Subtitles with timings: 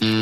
[0.00, 0.12] Welcome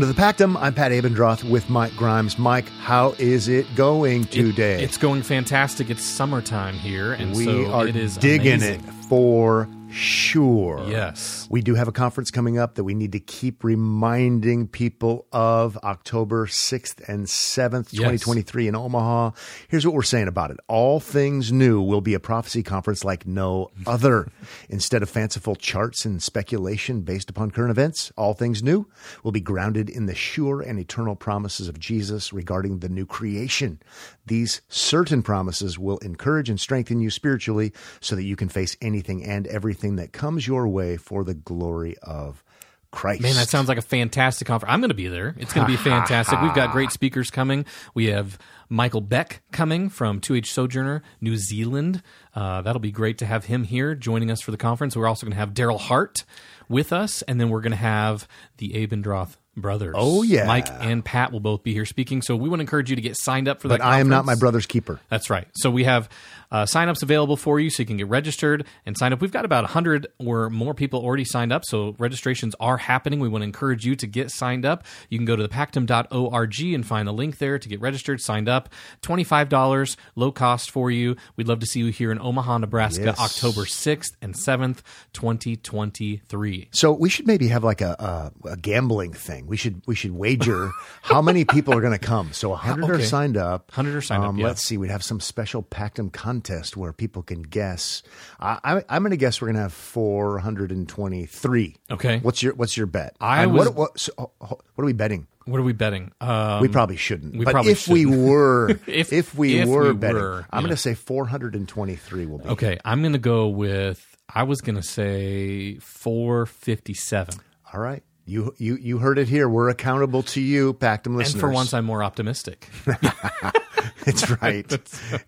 [0.00, 0.54] to the Pactum.
[0.60, 2.38] I'm Pat Abendroth with Mike Grimes.
[2.38, 4.74] Mike, how is it going today?
[4.74, 5.88] It, it's going fantastic.
[5.88, 8.84] It's summertime here, and we so are it is digging amazing.
[8.84, 10.84] it for sure.
[10.88, 11.46] Yes.
[11.50, 15.76] We do have a conference coming up that we need to keep reminding people of
[15.78, 19.30] October 6th and 7th, 2023 in Omaha.
[19.68, 20.58] Here's what we're saying about it.
[20.68, 24.30] All Things New will be a prophecy conference like no other.
[24.68, 28.86] Instead of fanciful charts and speculation based upon current events, All Things New
[29.22, 33.80] will be grounded in the sure and eternal promises of Jesus regarding the new creation.
[34.26, 39.24] These certain promises will encourage and strengthen you spiritually so that you can face anything
[39.24, 42.42] and everything that comes your way for the glory of
[42.90, 43.20] Christ.
[43.20, 44.72] Man, that sounds like a fantastic conference.
[44.72, 45.34] I'm going to be there.
[45.38, 46.40] It's going to be fantastic.
[46.40, 47.66] We've got great speakers coming.
[47.94, 48.38] We have
[48.70, 52.02] Michael Beck coming from 2H Sojourner, New Zealand.
[52.34, 54.96] Uh, that'll be great to have him here joining us for the conference.
[54.96, 56.24] We're also going to have Darryl Hart
[56.68, 59.94] with us, and then we're going to have the Abendroth brothers.
[59.96, 60.46] Oh, yeah.
[60.46, 62.22] Mike and Pat will both be here speaking.
[62.22, 63.80] So we want to encourage you to get signed up for that.
[63.80, 65.00] but I am not my brother's keeper.
[65.10, 65.46] That's right.
[65.56, 66.08] So we have
[66.50, 69.20] uh, signups available for you so you can get registered and sign up.
[69.20, 73.20] We've got about 100 or more people already signed up, so registrations are happening.
[73.20, 74.84] We want to encourage you to get signed up.
[75.10, 78.68] You can go to thepactum.org and find the link there to get registered, signed up.
[79.02, 81.16] $25, low cost for you.
[81.36, 83.18] We'd love to see you here in Omaha, Nebraska, Yes.
[83.20, 84.78] October 6th and 7th,
[85.12, 86.68] 2023.
[86.72, 89.46] So we should maybe have like a, a, a gambling thing.
[89.46, 90.70] We should we should wager
[91.02, 92.32] how many people are going to come.
[92.32, 93.70] So hundred are signed up.
[93.70, 94.44] 100 are signed up, yeah.
[94.46, 94.78] Let's see.
[94.78, 96.37] We'd have some special Pactum contest
[96.76, 98.02] where people can guess.
[98.40, 101.76] I, I'm going to guess we're going to have 423.
[101.90, 102.18] Okay.
[102.20, 103.16] What's your What's your bet?
[103.20, 105.26] I And was- what, what, so, what are we betting?
[105.44, 106.12] What are we betting?
[106.20, 107.34] Um, we probably shouldn't.
[107.34, 108.28] we but probably if we shouldn't.
[108.28, 110.66] were, If- if, we if were we betting, were, I'm yeah.
[110.66, 112.48] going to say 423 will be.
[112.50, 117.34] okay, I'm going to go with, I was going to say 457.
[117.72, 118.02] All right.
[118.28, 119.48] You you you heard it here.
[119.48, 121.34] We're accountable to you, Pactum listeners.
[121.34, 122.68] And for once, I'm more optimistic.
[124.06, 124.72] It's right.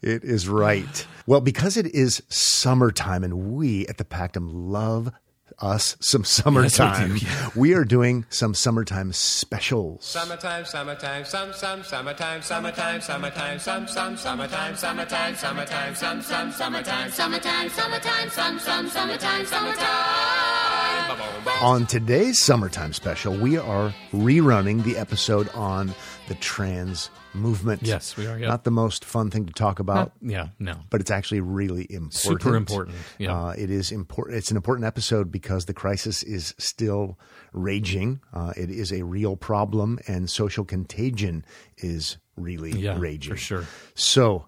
[0.01, 1.07] it is right.
[1.27, 5.13] Well, because it is summertime and we at the Pactum love
[5.61, 10.05] us some summertime, Yes, we do, we are doing some summertime specials.
[10.05, 17.11] Summertime, summertime, some, some, summertime, summertime, summertime, some, some, summertime, summertime, summertime, some, some, summertime,
[17.11, 19.77] Summertime, summertime, some, some, summertime, summertime.
[21.07, 21.63] summertime.
[21.63, 25.95] On today's summertime special, we are rerunning the episode on
[26.31, 27.83] the trans movement.
[27.83, 28.49] Yes, we are, yep.
[28.49, 30.13] Not the most fun thing to talk about.
[30.23, 30.77] yeah, no.
[30.89, 32.15] but it's actually really important.
[32.15, 33.37] Super important, yeah.
[33.37, 34.39] Uh, it is important.
[34.39, 37.19] It's an important episode because the crisis is still
[37.53, 38.21] raging.
[38.33, 41.45] Uh, it is a real problem, and social contagion
[41.79, 43.65] is really Yeah, raging for sure.
[43.97, 44.47] So,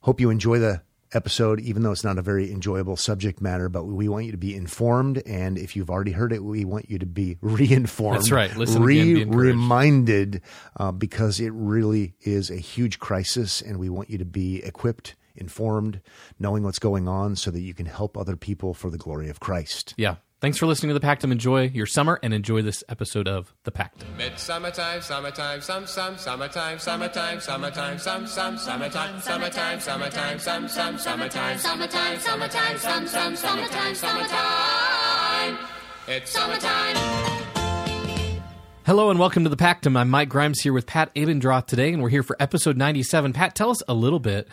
[0.00, 0.80] hope you enjoy the
[1.14, 3.68] episode, even though it's not a very enjoyable subject matter.
[3.68, 6.90] But we want you to be informed, and if you've already heard it, we want
[6.90, 8.18] you to be reinformed.
[8.18, 8.54] That's right.
[8.56, 10.42] Listen again, be reminded,
[10.76, 15.14] uh, because it really is a huge crisis, and we want you to be equipped,
[15.36, 16.00] informed,
[16.38, 19.40] knowing what's going on, so that you can help other people for the glory of
[19.40, 19.94] Christ.
[19.96, 20.16] Yeah.
[20.44, 21.32] Thanks for listening to the Pactum.
[21.32, 24.14] Enjoy your summer and enjoy this episode of the Pactum.
[24.18, 31.58] Midsummertime, summertime, some, some, summertime, summertime, summertime, some, some, summertime, summertime, summertime, some, some, summertime,
[31.58, 35.58] Summertime, summertime, some, some, summertime, summertime.
[36.08, 36.96] it's Summertime.
[38.84, 39.96] Hello and welcome to the Pactum.
[39.96, 43.32] I'm Mike Grimes here with Pat Abendroth today, and we're here for episode 97.
[43.32, 44.46] Pat, tell us a little bit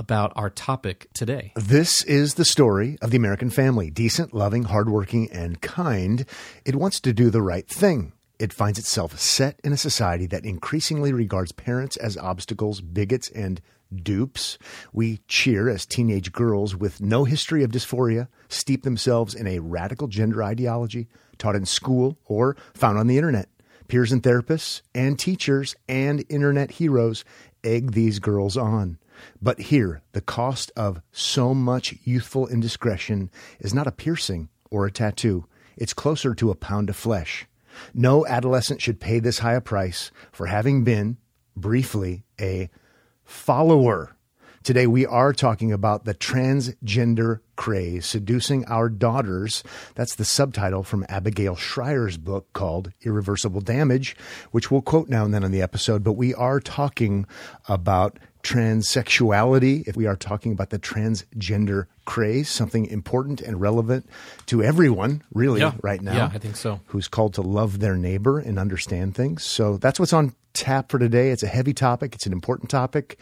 [0.00, 1.52] about our topic today.
[1.54, 6.24] This is the story of the American family decent, loving, hardworking, and kind.
[6.64, 8.14] It wants to do the right thing.
[8.38, 13.60] It finds itself set in a society that increasingly regards parents as obstacles, bigots, and
[13.94, 14.56] dupes.
[14.94, 20.08] We cheer as teenage girls with no history of dysphoria steep themselves in a radical
[20.08, 23.50] gender ideology taught in school or found on the internet.
[23.86, 27.22] Peers and therapists and teachers and internet heroes
[27.62, 28.96] egg these girls on.
[29.40, 34.92] But here, the cost of so much youthful indiscretion is not a piercing or a
[34.92, 35.46] tattoo.
[35.76, 37.46] It's closer to a pound of flesh.
[37.94, 41.16] No adolescent should pay this high a price for having been,
[41.56, 42.68] briefly, a
[43.24, 44.16] follower.
[44.62, 49.64] Today, we are talking about the transgender craze seducing our daughters.
[49.94, 54.16] That's the subtitle from Abigail Shrier's book called Irreversible Damage,
[54.50, 56.04] which we'll quote now and then on the episode.
[56.04, 57.24] But we are talking
[57.68, 64.08] about transsexuality, if we are talking about the transgender craze, something important and relevant
[64.46, 65.72] to everyone, really, Yeah.
[65.82, 66.14] right now.
[66.14, 66.80] Yeah, I think so.
[66.86, 69.44] Who's called to love their neighbor and understand things.
[69.44, 71.30] So that's what's on tap for today.
[71.30, 73.18] It's a heavy topic, it's an important topic.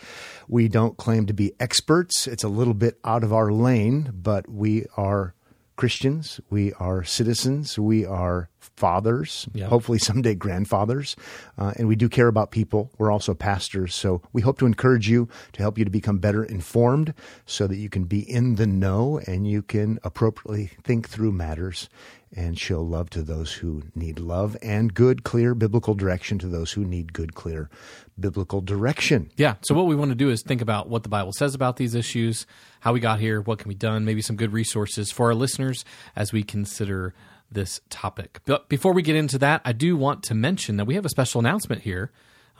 [0.49, 4.49] We don't claim to be experts, it's a little bit out of our lane, but
[4.49, 5.35] we are
[5.76, 9.67] Christians, we are citizens, we are fathers, Yeah.
[9.67, 11.17] hopefully someday grandfathers,
[11.56, 12.91] uh, and we do care about people.
[12.99, 16.44] We're also pastors, so we hope to encourage you to help you to become better
[16.44, 17.15] informed
[17.47, 21.88] so that you can be in the know and you can appropriately think through matters
[22.37, 26.73] and show love to those who need love and good, clear biblical direction to those
[26.73, 27.70] who need good, clear
[28.20, 29.31] biblical direction.
[29.38, 29.55] Yeah.
[29.62, 31.94] So what we want to do is think about what the Bible says about these
[31.94, 32.47] issues,
[32.81, 35.87] how we got here, what can be done, maybe some good resources for our listeners
[36.17, 37.15] as we consider
[37.50, 38.40] this topic.
[38.44, 41.10] But before we get into that, I do want to mention that we have a
[41.10, 42.10] special announcement here.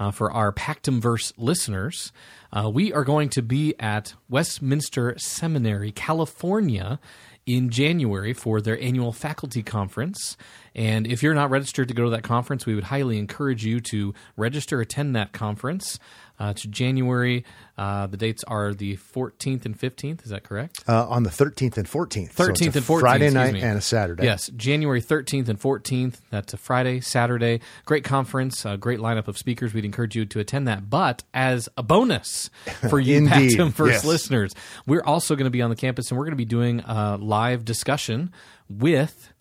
[0.01, 2.13] Uh, for our Pactum Verse listeners,
[2.53, 7.01] uh, we are going to be at Westminster Seminary, California,
[7.49, 10.37] in January for their annual faculty conference.
[10.75, 13.81] And if you're not registered to go to that conference, we would highly encourage you
[13.91, 15.99] to register, attend that conference.
[16.41, 17.45] Uh, it's January.
[17.77, 20.25] Uh, the dates are the 14th and 15th.
[20.25, 20.83] Is that correct?
[20.89, 22.35] Uh, on the 13th and 14th.
[22.35, 23.01] So it's 13th a and 14th.
[23.01, 23.63] Friday night me.
[23.63, 24.25] and a Saturday.
[24.25, 26.17] Yes, January 13th and 14th.
[26.31, 27.61] That's a Friday, Saturday.
[27.85, 29.75] Great conference, a great lineup of speakers.
[29.75, 30.89] We'd encourage you to attend that.
[30.89, 32.51] But as a bonus
[32.89, 34.05] for you Pactum First yes.
[34.05, 34.55] listeners,
[34.87, 37.17] we're also going to be on the campus and we're going to be doing a
[37.17, 38.33] live discussion
[38.69, 39.33] with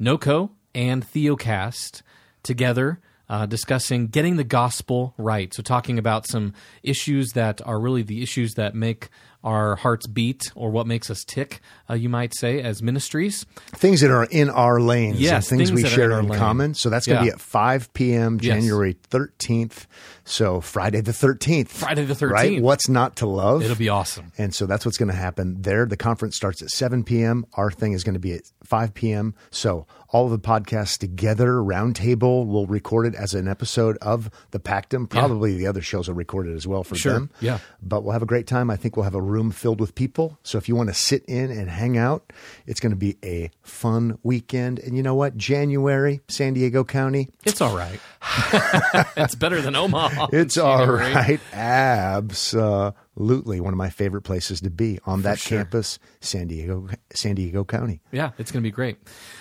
[0.00, 2.02] NOCO and Theocast
[2.42, 3.00] together.
[3.30, 5.52] Uh, discussing getting the gospel right.
[5.52, 9.10] So, talking about some issues that are really the issues that make
[9.44, 13.46] our hearts beat or what makes us tick, uh, you might say, as ministries.
[13.76, 16.74] Things that are in our lanes Yes, and things, things we share in in common.
[16.74, 17.30] So that's going to Yeah.
[17.30, 18.38] be at 5 p.m.
[18.42, 18.54] Yes.
[18.56, 19.86] January 13th.
[20.24, 21.68] So Friday the 13th.
[21.68, 22.30] Friday the 13th.
[22.30, 22.62] Right?
[22.62, 23.62] What's not to love?
[23.62, 24.32] It'll be awesome.
[24.36, 25.86] And so that's what's going to happen there.
[25.86, 27.46] The conference starts at 7 p.m.
[27.54, 29.34] Our thing is going to be at 5 p.m.
[29.50, 34.58] So all of the podcasts together, roundtable, we'll record it as an episode of the
[34.60, 35.08] Pactum.
[35.08, 37.12] Probably the other shows are recorded as well for Sure.
[37.14, 37.30] them.
[37.40, 37.58] Yeah.
[37.82, 38.70] But we'll have a great time.
[38.70, 40.38] I think we'll have a room filled with people.
[40.42, 42.32] So if you want to sit in and hang out,
[42.66, 44.78] it's going to be a fun weekend.
[44.78, 45.36] And you know what?
[45.36, 48.00] January, San Diego County, It's all right.
[49.16, 50.28] it's better than Omaha.
[50.32, 51.40] it's all right.
[51.52, 53.60] Absolutely.
[53.60, 55.58] One of my favorite places to be on that sure.
[55.58, 58.00] campus, San Diego, San Diego County.
[58.12, 58.98] Yeah, it's going to be great.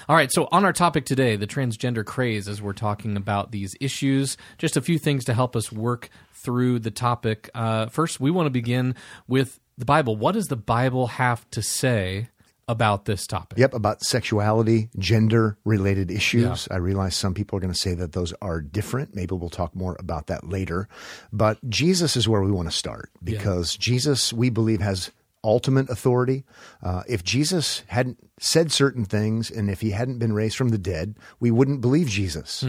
[0.09, 3.75] All right, so on our topic today, the transgender craze, as we're talking about these
[3.81, 7.49] issues, just a few things to help us work through the topic.
[7.55, 8.95] Uh, first, we want to begin
[9.27, 10.15] with the Bible.
[10.15, 12.29] What does the Bible have to say
[12.67, 13.57] about this topic?
[13.59, 16.67] Yep, about sexuality, gender related issues.
[16.69, 19.15] I realize some people are going to say that those are different.
[19.15, 20.89] Maybe we'll talk more about that later.
[21.31, 25.11] But Jesus is where we want to start because Jesus, we believe, has
[25.43, 26.43] ultimate authority.
[26.83, 30.77] Uh, if Jesus hadn't said certain things and if he hadn't been raised from the
[30.77, 32.63] dead, we wouldn't believe Jesus.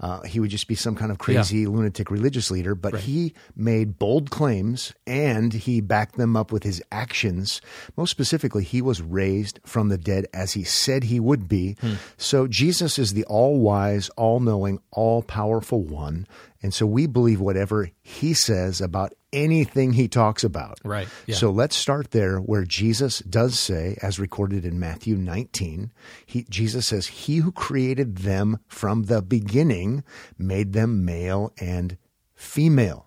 [0.00, 2.74] Uh, he would just be some kind of crazy lunatic religious leader.
[2.74, 7.62] But he made bold claims and he backed them up with his actions.
[7.96, 11.76] Most specifically, he was raised from the dead as he said he would be.
[12.18, 16.26] So Jesus is the all wise, all knowing, all powerful one.
[16.62, 20.78] And so we believe whatever he says about anything he talks about.
[20.82, 21.36] Right, yeah.
[21.36, 25.92] So let's start there where Jesus does say, as recorded in Matthew 19,
[26.24, 30.02] he, Jesus says, He who created them from the beginning
[30.36, 31.96] made them male and
[32.34, 33.06] female.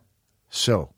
[0.49, 0.93] So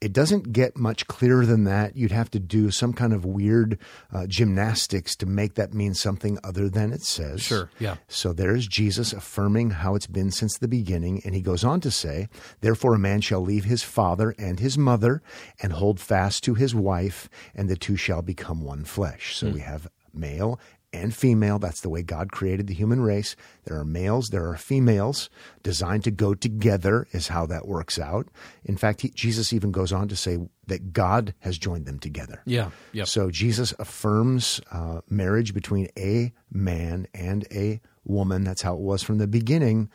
[0.00, 1.96] it doesn't get much clearer than that.
[1.96, 3.78] You'd have to do some kind of weird
[4.12, 7.42] uh, gymnastics to make that mean something other than it says.
[7.42, 7.96] Sure, yeah.
[8.06, 11.20] So there's Jesus affirming how it's been since the beginning.
[11.24, 12.28] And he goes on to say,
[12.60, 15.20] Therefore, a man shall leave his father and his mother
[15.60, 19.36] and hold fast to his wife, and the two shall become one flesh.
[19.36, 19.88] So we have
[20.18, 20.60] male
[20.92, 21.58] and female.
[21.58, 23.36] That's the way God created the human race.
[23.64, 25.28] There are males, there are females
[25.62, 28.28] designed to go together, is how that works out.
[28.64, 32.42] In fact, he, Jesus even goes on to say that God has joined them together.
[32.46, 33.06] Yeah, yep.
[33.06, 38.44] So Jesus affirms uh, marriage between a man and a woman.
[38.44, 39.90] That's how it was from the beginning.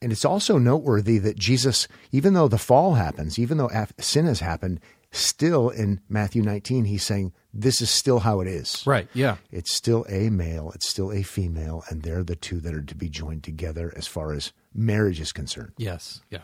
[0.00, 4.40] And it's also noteworthy that Jesus, even though the fall happens, even though sin has
[4.40, 8.82] happened, still in Matthew 19, he's saying, This is still how it is.
[8.86, 9.36] Right, yeah.
[9.50, 12.94] It's still a male, it's still a female, and they're the two that are to
[12.94, 15.72] be joined together as far as marriage is concerned.
[15.76, 16.42] Yes, yeah.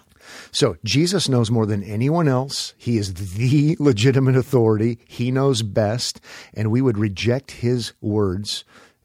[0.50, 2.74] So Jesus knows more than anyone else.
[2.78, 4.98] He is the legitimate authority.
[5.06, 6.20] He knows best,
[6.54, 8.64] and we would reject his words,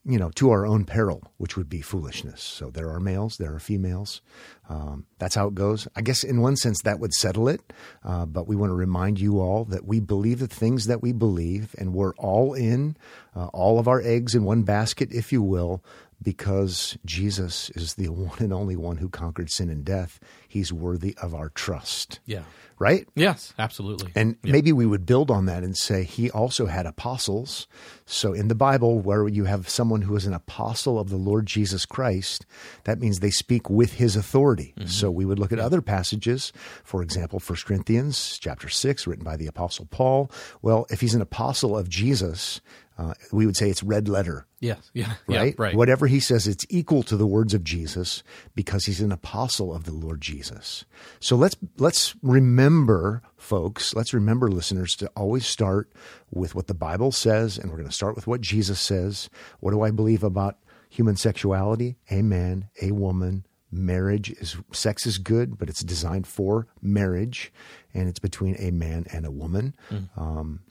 [0.09, 2.41] you know, to our own peril, which would be foolishness.
[2.41, 4.21] So there are males, there are females.
[4.67, 5.87] Um, that's how it goes.
[5.95, 7.61] I guess in one sense that would settle it,
[8.03, 11.11] uh, but we want to remind you all that we believe the things that we
[11.11, 12.97] believe, and we're all in,
[13.35, 15.83] uh, all of our eggs in one basket, if you will.
[16.21, 20.19] Because Jesus is the one and only one who conquered sin and death.
[20.47, 22.19] He's worthy of our trust.
[22.25, 22.43] Yeah.
[22.77, 23.07] Right?
[23.13, 24.13] Yes, absolutely.
[24.15, 27.67] And maybe we would build on that and say he also had apostles.
[28.05, 31.45] So in the Bible, where you have someone who is an apostle of the Lord
[31.45, 32.45] Jesus Christ,
[32.85, 34.73] that means they speak with his authority.
[34.77, 34.87] Mm-hmm.
[34.87, 36.53] So we would look at other passages,
[36.85, 40.31] for example, 1 Corinthians chapter 6, written by the apostle Paul.
[40.61, 42.61] Well, if he's an apostle of Jesus,
[42.99, 44.91] uh, we would say it's red letter yes.
[44.93, 45.13] Yeah.
[45.27, 45.47] right?
[45.47, 45.75] Yeah, right.
[45.75, 48.23] Whatever he says, it's equal to the words of Jesus
[48.55, 50.85] because he's an apostle of the Lord Jesus.
[51.19, 53.95] So let's let's remember, folks.
[53.95, 55.91] Let's remember, listeners, to always start
[56.29, 59.29] with what the Bible says, and we're going to start with what Jesus says.
[59.61, 60.57] What do I believe about
[60.89, 61.97] human sexuality?
[62.09, 63.45] A man, a woman.
[63.71, 67.53] Marriage is sex is good, but it's designed for marriage,
[67.93, 69.75] and it's between a man and a woman.
[70.17, 70.61] Um,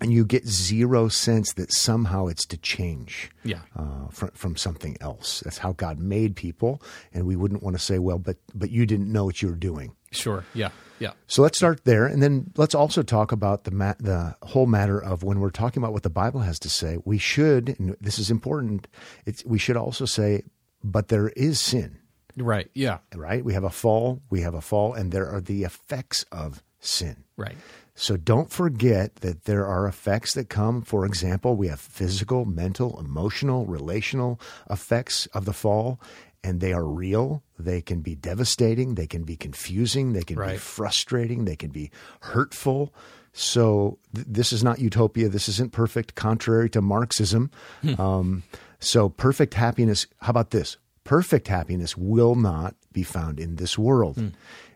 [0.00, 3.60] and you get zero sense that somehow it's to change Yeah.
[3.76, 5.40] uh, from from something else.
[5.44, 6.82] That's how God made people,
[7.12, 9.54] and we wouldn't want to say, "Well, but but you didn't know what you were
[9.56, 10.44] doing." Sure.
[10.54, 10.70] Yeah.
[10.98, 11.12] Yeah.
[11.26, 15.02] So let's start there, and then let's also talk about the ma- the whole matter
[15.02, 16.98] of when we're talking about what the Bible has to say.
[17.04, 18.86] We should, and this is important.
[19.26, 20.42] It's we should also say,
[20.84, 21.98] "But there is sin."
[22.36, 22.70] Right.
[22.74, 22.98] Yeah.
[23.14, 23.44] Right?
[23.44, 24.22] We have a fall.
[24.30, 27.24] We have a fall, and there are the effects of sin.
[27.36, 27.56] Right.
[27.94, 30.82] So don't forget that there are effects that come.
[30.82, 36.00] For example, we have physical, mental, emotional, relational effects of the fall,
[36.42, 37.42] and they are real.
[37.58, 38.94] They can be devastating.
[38.94, 40.14] They can be confusing.
[40.14, 41.44] They can be frustrating.
[41.44, 42.94] They can be hurtful.
[43.34, 45.28] So th- this is not utopia.
[45.28, 47.50] This isn't perfect, contrary to Marxism.
[47.98, 48.42] um,
[48.80, 50.06] so perfect happiness.
[50.20, 50.76] How about this?
[51.04, 54.32] Perfect happiness will not be found in this world.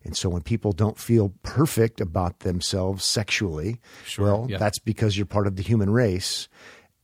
[0.06, 3.80] And so when people don't feel perfect about themselves sexually,
[4.16, 4.56] well, yeah.
[4.56, 6.48] that's because you're part of the human race.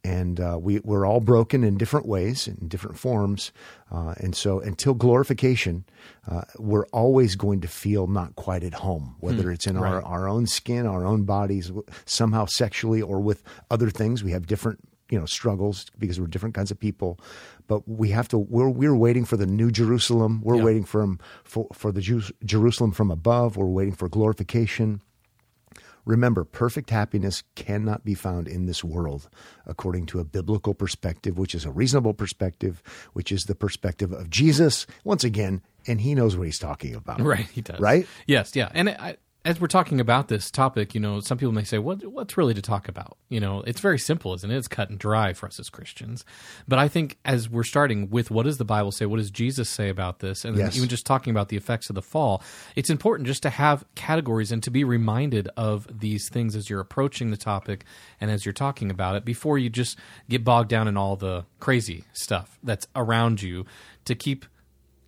[0.04, 3.52] And uh, we, we're all broken in different ways, in different forms.
[3.90, 5.84] Uh, and so until glorification,
[6.28, 10.04] uh, we're always going to feel not quite at home, whether it's in our, right.
[10.04, 11.70] our own skin, our own bodies,
[12.04, 14.24] somehow sexually or with other things.
[14.24, 14.80] We have different
[15.12, 17.20] you know struggles because we're different kinds of people
[17.68, 20.64] but we have to we're we're waiting for the new jerusalem we're Yeah.
[20.64, 21.06] waiting for
[21.44, 25.00] for for the Jews, jerusalem from above we're waiting for glorification
[26.04, 29.28] Remember, perfect happiness cannot be found in this world
[29.66, 34.28] according to a biblical perspective, which is a reasonable perspective, which is the perspective of
[34.28, 37.20] Jesus, once again, and he knows what he's talking about.
[37.32, 37.78] Right, he does.
[37.78, 38.08] Right?
[38.26, 38.68] Yes, yeah.
[38.74, 42.04] And I, as we're talking about this topic, you know, some people may say, "What
[42.06, 44.56] what's really to talk about?" You know, it's very simple, isn't it?
[44.56, 46.24] It's cut and dry for us as Christians.
[46.68, 49.68] But I think as we're starting with what does the Bible say, what does Jesus
[49.68, 50.76] say about this, and Yes.
[50.76, 52.40] even just talking about the effects of the fall,
[52.76, 56.80] it's important just to have categories and to be reminded of these things as you're
[56.80, 57.84] approaching the topic
[58.20, 61.44] and as you're talking about it before you just get bogged down in all the
[61.58, 63.66] crazy stuff that's around you.
[64.04, 64.46] To keep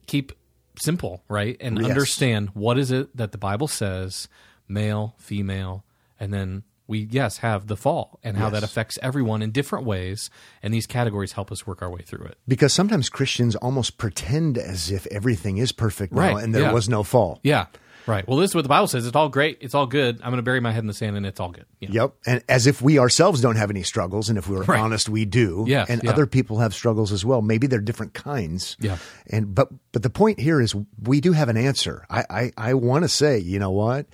[0.07, 0.33] keep
[0.79, 1.57] simple, right?
[1.61, 1.89] And Yes.
[1.91, 4.29] understand what is it that the Bible says,
[4.69, 5.85] male, female,
[6.19, 10.29] and then we yes have the fall and how that affects everyone in different ways
[10.63, 12.37] and these categories help us work our way through it.
[12.47, 16.73] Because sometimes Christians almost pretend as if everything is perfect now Right, and there yeah.
[16.73, 17.41] was no fall.
[17.43, 17.67] Yeah.
[18.07, 18.27] Right.
[18.29, 19.07] Well, this is what the Bible says.
[19.07, 19.59] It's all great.
[19.61, 20.17] It's all good.
[20.17, 21.65] I'm going to bury my head in the sand and it's all good.
[21.81, 21.95] You know?
[21.95, 22.15] Yep.
[22.27, 24.29] And as if we ourselves don't have any struggles.
[24.29, 24.79] And if we're Right.
[24.81, 25.65] honest, we do.
[25.67, 26.11] Yes, And yeah.
[26.11, 27.41] other people have struggles as well.
[27.41, 28.77] Maybe they're different kinds.
[28.81, 28.99] Yeah.
[29.29, 32.05] And, but, but the point here is we do have an answer.
[32.11, 34.07] I, I, I want to say, you know what?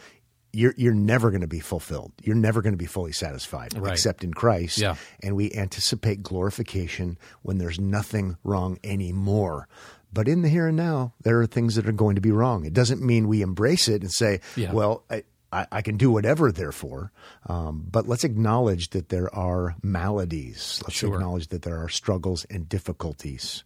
[0.53, 2.13] You're, you're never going to be fulfilled.
[2.23, 3.93] You're never going to be fully satisfied Right.
[3.93, 4.79] except in Christ.
[4.79, 4.97] Yeah.
[5.23, 9.69] And we anticipate glorification when there's nothing wrong anymore.
[10.13, 12.65] But in the here and now, there are things that are going to be wrong.
[12.65, 14.73] It doesn't mean we embrace it and say, Yeah.
[14.73, 17.13] well, I, I, I can do whatever, therefore.
[17.47, 20.81] Um, but let's acknowledge that there are maladies.
[20.85, 21.15] Let's Sure.
[21.15, 23.65] acknowledge that there are struggles and difficulties.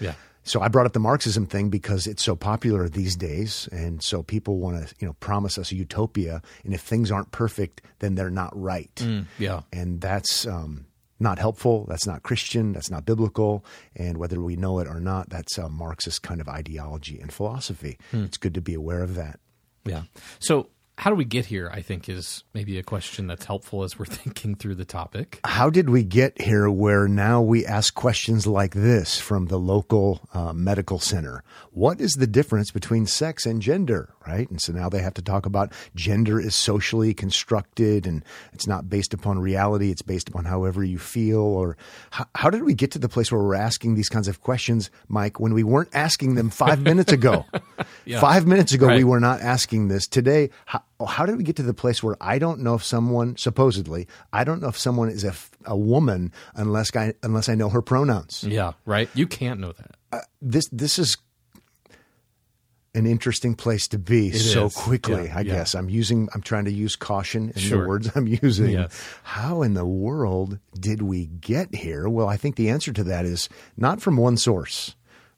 [0.00, 0.14] Yeah.
[0.44, 4.22] So I brought up the Marxism thing because it's so popular these days, and so
[4.22, 8.14] people want to, you know, promise us a utopia, and if things aren't perfect, then
[8.14, 9.04] they're not right,
[9.38, 9.62] Yeah.
[9.72, 10.85] and that's um,
[11.18, 11.86] not helpful.
[11.88, 12.72] That's not Christian.
[12.72, 13.64] That's not biblical.
[13.94, 17.98] And whether we know it or not, that's a Marxist kind of ideology and philosophy.
[18.10, 18.24] Hmm.
[18.24, 19.40] It's good to be aware of that.
[19.84, 20.02] Yeah.
[20.38, 21.70] So, how do we get here?
[21.72, 25.40] I think is maybe a question that's helpful as we're thinking through the topic.
[25.44, 30.26] How did we get here where now we ask questions like this from the local
[30.32, 31.44] uh, medical center?
[31.70, 34.48] What is the difference between sex and gender, right?
[34.48, 38.24] And so now they have to talk about gender is socially constructed and
[38.54, 41.40] it's not based upon reality, it's based upon however you feel.
[41.40, 41.76] Or
[42.10, 44.90] how, how did we get to the place where we're asking these kinds of questions,
[45.08, 47.44] Mike, when we weren't asking them five minutes ago?
[48.18, 50.06] Five minutes ago, we were not asking this.
[50.06, 52.84] Today, how, oh, how did we get to the place where I don't know if
[52.84, 57.48] someone supposedly I don't know if someone is a, f- a woman unless I unless
[57.48, 58.44] I know her pronouns.
[58.44, 59.08] Yeah, right.
[59.14, 59.96] You can't know that.
[60.12, 61.16] Uh, this this is
[62.94, 64.74] an interesting place to be so is.
[64.74, 65.26] quickly.
[65.26, 65.54] Yeah, I yeah.
[65.56, 67.82] guess I'm using I'm trying to use caution in Sure.
[67.82, 68.70] the words I'm using.
[68.70, 68.98] Yes.
[69.22, 72.08] How in the world did we get here?
[72.08, 74.94] Well, I think the answer to that is not from one source.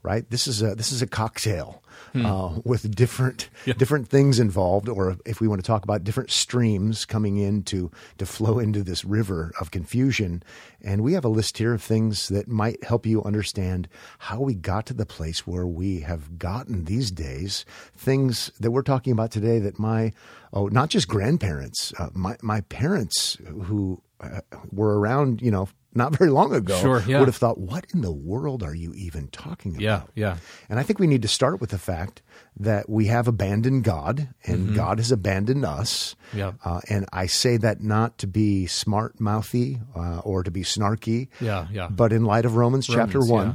[0.08, 0.24] Right.
[0.30, 1.82] This is a this is a cocktail
[2.14, 3.70] uh, with different Hmm.
[3.70, 3.74] Yeah.
[3.76, 7.90] different things involved, or if we want to talk about different streams coming in to
[8.16, 10.42] to flow into this river of confusion.
[10.82, 13.86] And we have a list here of things that might help you understand
[14.18, 17.66] how we got to the place where we have gotten these days.
[17.96, 20.12] Things that we're talking about today that my
[20.54, 23.36] oh not just grandparents, uh, my my parents
[23.66, 24.40] who uh,
[24.72, 25.68] were around, you know.
[25.94, 27.18] Not very long ago, Sure, yeah.
[27.18, 30.36] would have thought, "What in the world are you even talking about?" Yeah, yeah.
[30.68, 32.20] And I think we need to start with the fact
[32.60, 36.14] that we have abandoned God and God has abandoned us.
[36.28, 36.38] Mm-hmm.
[36.38, 36.52] Yeah.
[36.64, 41.28] Uh, and I say that not to be smart mouthy uh, or to be snarky.
[41.40, 41.88] Yeah, yeah.
[41.88, 43.54] But in light of Romans, chapter 1, yeah.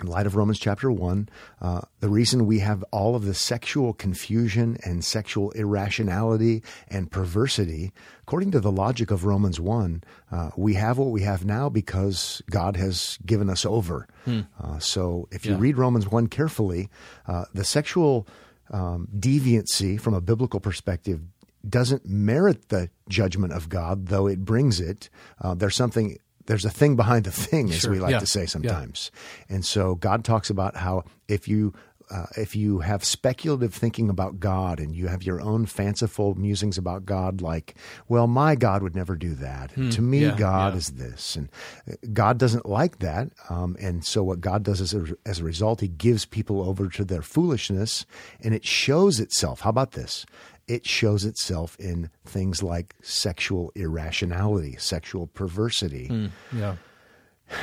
[0.00, 1.28] In light of Romans chapter 1,
[1.60, 7.92] uh, the reason we have all of the sexual confusion and sexual irrationality and perversity,
[8.22, 12.42] according to the logic of Romans 1, uh, we have what we have now because
[12.50, 14.06] God has given us over.
[14.26, 15.56] Uh, so if you Hmm.
[15.58, 15.62] Yeah.
[15.62, 16.88] read Romans 1 carefully,
[17.26, 18.26] uh, the sexual
[18.70, 21.20] um, deviancy from a biblical perspective
[21.68, 25.08] doesn't merit the judgment of God, though it brings it.
[25.40, 26.18] Uh, there's something.
[26.46, 27.90] There's a thing behind the thing, as Sure.
[27.92, 28.20] we like Yeah.
[28.20, 28.46] to say Yeah.
[28.46, 29.10] sometimes.
[29.48, 31.74] And so God talks about how if you
[32.08, 36.78] uh, if you have speculative thinking about God and you have your own fanciful musings
[36.78, 37.74] about God, like,
[38.06, 39.76] well, my God would never do that.
[39.76, 40.24] And to me, Hmm.
[40.26, 40.78] Yeah, God yeah.
[40.78, 41.48] is this, and
[41.90, 43.30] uh, God doesn't like that.
[43.50, 46.88] Um, and so, what God does as a, as a result, He gives people over
[46.90, 48.06] to their foolishness,
[48.40, 49.62] and it shows itself.
[49.62, 50.24] How about this?
[50.68, 56.08] It shows itself in things like sexual irrationality, sexual perversity.
[56.08, 56.76] Hmm, yeah.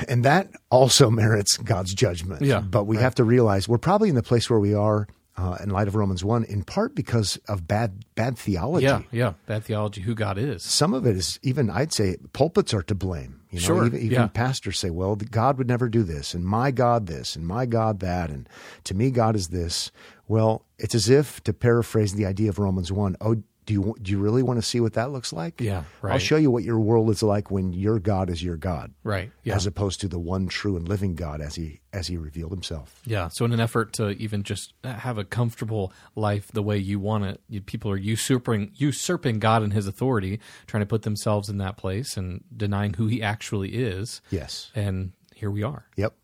[0.08, 2.42] And that also merits God's judgment.
[2.44, 3.04] Yeah, But we right.
[3.04, 5.96] have to realize we're probably in the place where we are uh, in light of
[5.96, 8.86] Romans 1, in part because of bad, bad theology.
[8.86, 9.34] Yeah, yeah.
[9.48, 10.64] Bad theology, who God is.
[10.64, 13.42] Some of it is even, I'd say, pulpits are to blame.
[13.50, 14.28] You know, Sure, even, even yeah.
[14.28, 18.00] pastors say, well, God would never do this, and my God this, and my God
[18.00, 18.48] that, and
[18.86, 19.92] to me, God is this.
[20.28, 24.12] Well, it's as if, to paraphrase the idea of Romans 1, oh, do you, do
[24.12, 25.62] you really want to see what that looks like?
[25.62, 28.94] Yeah, I'll show you what your world is like when your God is your God
[29.04, 29.32] Right.
[29.44, 29.56] Yeah.
[29.56, 33.02] as opposed to the one true and living God as he as he revealed himself.
[33.06, 33.28] Yeah.
[33.28, 37.26] So, in an effort to even just have a comfortable life the way you want
[37.26, 41.58] it, you, people are usurping usurping God and His authority, trying to put themselves in
[41.60, 44.22] that place and denying who He actually is.
[44.32, 44.72] Yes.
[44.76, 45.86] And here we are.
[45.98, 46.16] Yep.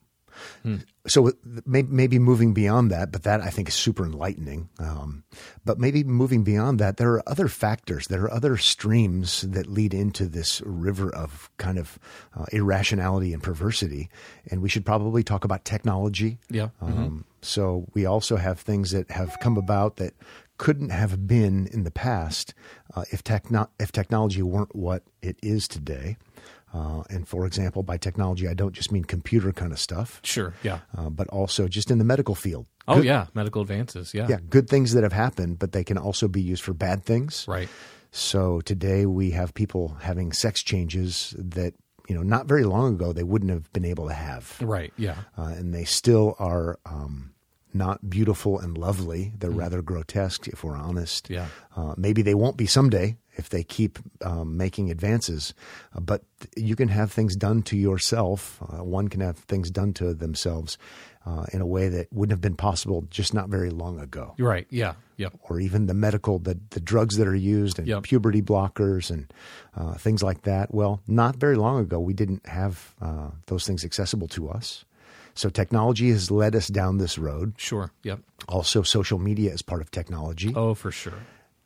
[1.08, 1.32] So
[1.66, 4.70] maybe moving beyond that, but that I think is super enlightening.
[4.78, 5.24] Um,
[5.66, 9.94] but maybe moving beyond that, there are other factors, there are other streams that lead
[9.94, 11.98] into this river of kind of
[12.38, 14.10] uh, irrationality and perversity.
[14.52, 16.38] And we should probably talk about technology.
[16.50, 16.70] Yeah.
[16.82, 20.14] Um, So we also have things that have come about that
[20.58, 22.54] couldn't have been in the past
[22.94, 26.18] uh, if techno- if technology weren't what it is today.
[26.74, 30.54] Uh, and for example, by technology, I don't just mean computer kind of stuff, Sure.
[30.64, 30.80] Yeah.
[30.98, 32.68] uh, but also just in the medical field.
[32.88, 33.26] Oh, Good- yeah.
[33.34, 34.14] Medical advances.
[34.14, 34.28] Yeah.
[34.30, 37.46] yeah, good things that have happened, but they can also be used for bad things.
[37.48, 37.70] Right.
[38.12, 41.74] So today we have people having sex changes that
[42.08, 44.56] you know not very long ago they wouldn't have been able to have.
[44.62, 44.92] Right.
[44.98, 45.16] Yeah.
[45.38, 47.34] uh, and they still are um,
[47.74, 49.34] not beautiful and lovely.
[49.38, 51.30] They're rather grotesque, if we're honest.
[51.30, 51.36] Mm.
[51.36, 51.46] Yeah.
[51.78, 55.54] Uh, maybe they won't be someday if they keep um, making advances.
[55.96, 56.22] Uh, but
[56.56, 58.62] you can have things done to yourself.
[58.62, 60.78] Uh, one can have things done to themselves
[61.26, 64.68] uh, in a way that wouldn't have been possible just not very long ago right.
[64.70, 64.94] Yeah.
[65.18, 65.34] Yep.
[65.50, 68.04] or even the medical, the, the drugs that are used and Yep.
[68.04, 69.32] puberty blockers and
[69.76, 70.74] uh, things like that.
[70.74, 74.86] Well, not very long ago, we didn't have uh, those things accessible to us.
[75.36, 77.54] So technology has led us down this road.
[77.58, 77.92] Sure.
[78.04, 78.20] Yep.
[78.48, 80.54] Also, social media is part of technology.
[80.56, 81.20] Oh, for sure.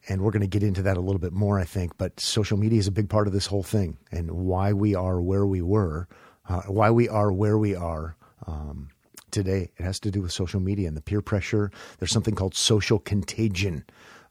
[0.10, 1.98] And we're going to get into that a little bit more, I think.
[1.98, 5.22] But social media is a big part of this whole thing and why we are
[5.22, 6.08] where we were,
[6.50, 8.90] uh, why we are where we are um,
[9.32, 9.72] today.
[9.78, 11.72] It has to do with social media and the peer pressure.
[12.00, 13.86] There's something called social contagion.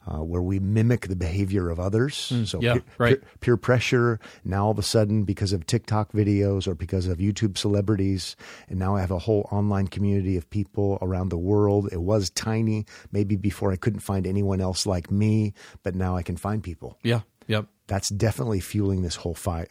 [0.04, 2.16] Uh, where we mimic the behavior of others.
[2.16, 3.20] so Mm, yeah, peer, right.
[3.20, 4.18] peer, peer pressure.
[4.44, 8.34] Now all of a sudden, because of TikTok videos or because of YouTube celebrities,
[8.68, 11.88] and now I have a whole online community of people around the world.
[11.92, 16.22] It was tiny, maybe before I couldn't find anyone else like me, but now I
[16.24, 16.98] can find people.
[17.04, 17.20] Yeah.
[17.46, 17.66] Yep.
[17.86, 19.68] That's definitely fueling this whole fire,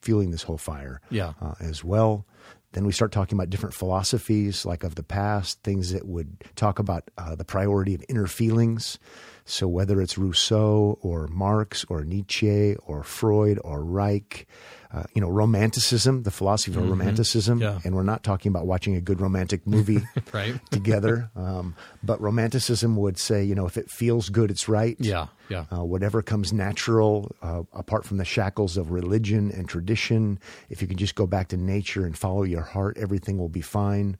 [0.00, 1.02] fueling this whole fire.
[1.10, 1.34] Yeah.
[1.42, 2.24] uh, as well.
[2.72, 6.78] Then we start talking about different philosophies, like of the past, things that would talk
[6.78, 8.98] about uh, the priority of inner feelings.
[9.46, 14.46] So whether it's Rousseau or Marx or Nietzsche or Freud or Reich,
[14.90, 17.78] uh, you know, romanticism, the philosophy of romanticism, Yeah.
[17.84, 20.00] and we're not talking about watching a good romantic movie
[20.32, 20.58] Right.
[20.70, 24.96] together, um, but romanticism would say, you know, if it feels good, it's right.
[24.98, 25.66] Yeah, yeah.
[25.70, 30.38] Uh, whatever comes natural, uh, apart from the shackles of religion and tradition,
[30.70, 33.60] if you can just go back to nature and follow your heart, everything will be
[33.60, 34.16] fine.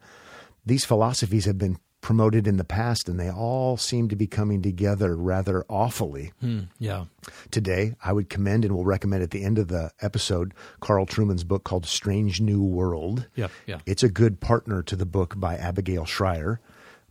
[0.66, 4.60] These philosophies have been promoted in the past, and they all seem to be coming
[4.60, 7.06] together rather awfully hmm, yeah.
[7.50, 7.94] today.
[8.04, 11.64] I would commend and will recommend at the end of the episode Carl Trueman's book
[11.64, 13.26] called Strange New World.
[13.36, 13.78] Yeah, yeah.
[13.86, 16.60] It's a good partner to the book by Abigail Shrier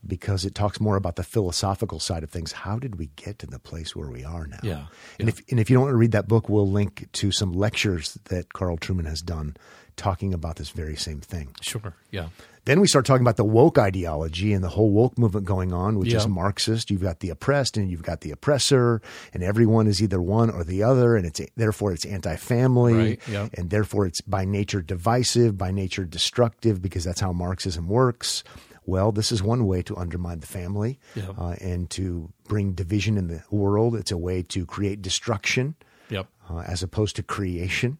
[0.05, 2.51] because it talks more about the philosophical side of things.
[2.51, 4.59] How did we get to the place where we are now?
[4.61, 4.85] Yeah,
[5.19, 7.51] And if and if you don't want to read that book, we'll link to some
[7.51, 9.57] lectures that Carl Truman has done
[9.95, 11.55] talking about this very same thing.
[11.61, 11.95] Sure.
[12.11, 12.29] Yeah.
[12.65, 15.99] Then we start talking about the woke ideology and the whole woke movement going on,
[15.99, 16.89] which is Marxist.
[16.89, 19.01] You've got the oppressed and you've got the oppressor,
[19.33, 23.49] and everyone is either one or the other, and it's therefore it's anti-family, Right, yeah.
[23.55, 28.45] and therefore it's by nature divisive, by nature destructive, because that's how Marxism works.
[28.85, 31.31] Well, this is one way to undermine the family Yeah.
[31.37, 33.95] uh, and to bring division in the world.
[33.95, 35.75] It's a way to create destruction
[36.09, 36.27] Yep.
[36.49, 37.97] uh, as opposed to creation.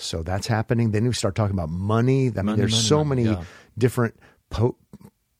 [0.00, 0.92] So that's happening.
[0.92, 2.28] Then we start talking about money.
[2.28, 3.44] I mean, Money, there's money, so money, many yeah.
[3.78, 4.14] Different
[4.50, 4.76] po-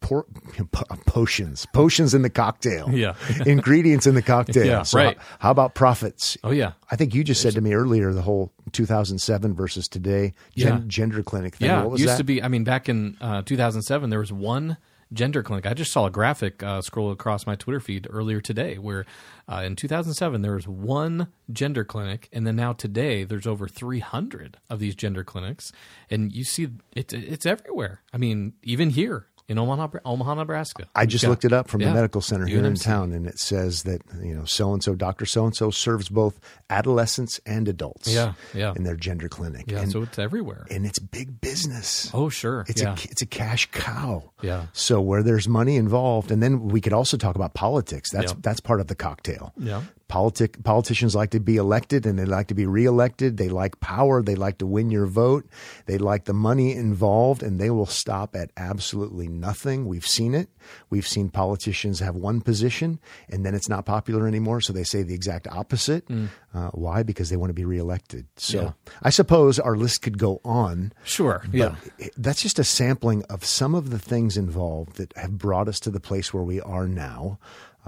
[0.00, 0.26] por-
[0.72, 2.88] po- potions, potions in the cocktail.
[2.94, 3.14] Yeah.
[3.46, 4.64] ingredients in the cocktail.
[4.66, 5.16] Yeah, So right.
[5.18, 6.36] How, how about profits?
[6.44, 6.72] Oh, yeah.
[6.90, 10.82] I think you just said to me earlier the whole 2007 versus today gen- Yeah.
[10.86, 11.68] gender clinic thing.
[11.68, 12.18] Yeah, what was used that?
[12.18, 12.42] to be.
[12.42, 14.76] I mean, back in uh, 2007, there was one
[15.12, 15.66] gender clinic.
[15.66, 19.06] I just saw a graphic uh, scroll across my Twitter feed earlier today, where
[19.48, 24.58] uh, in 2007 there was one gender clinic, and then now today there's over 300
[24.68, 25.72] of these gender clinics,
[26.10, 28.02] and you see it, it's everywhere.
[28.12, 30.86] I mean, even here in Omaha, Omaha, Nebraska.
[30.94, 31.88] I just looked it up from Yeah.
[31.88, 34.94] the medical center here in town, and it says that you know so and so,
[34.94, 38.08] Doctor so and so, serves both adolescents and adults.
[38.08, 38.74] Yeah, yeah.
[38.76, 39.64] in their gender clinic.
[39.70, 40.66] Yeah, and, so it's everywhere.
[40.70, 42.10] and it's big business.
[42.12, 42.64] Oh, sure.
[42.68, 42.90] It's yeah.
[42.92, 44.30] a it's a cash cow.
[44.42, 44.66] Yeah.
[44.72, 48.10] So where there's money involved, and then we could also talk about politics.
[48.10, 48.38] That's Yeah.
[48.42, 49.52] that's part of the cocktail.
[49.56, 49.82] Yeah.
[50.08, 53.36] Politic politicians like to be elected and they like to be reelected.
[53.36, 54.22] They like power.
[54.22, 55.46] They like to win your vote.
[55.86, 59.86] They like the money involved, and they will stop at absolutely nothing.
[59.86, 60.48] We've seen it.
[60.88, 65.02] We've seen politicians have one position, and then it's not popular anymore, so they say
[65.02, 66.06] the exact opposite.
[66.54, 67.02] Uh, why?
[67.02, 68.26] Because they want to be reelected.
[68.36, 68.62] So Mm.
[68.64, 68.72] Yeah.
[69.02, 70.92] I suppose our list could go on.
[71.04, 71.42] Sure.
[71.44, 71.74] But Yeah.
[72.16, 75.90] that's just a sampling of some of the things involved that have brought us to
[75.90, 77.38] the place where we are now.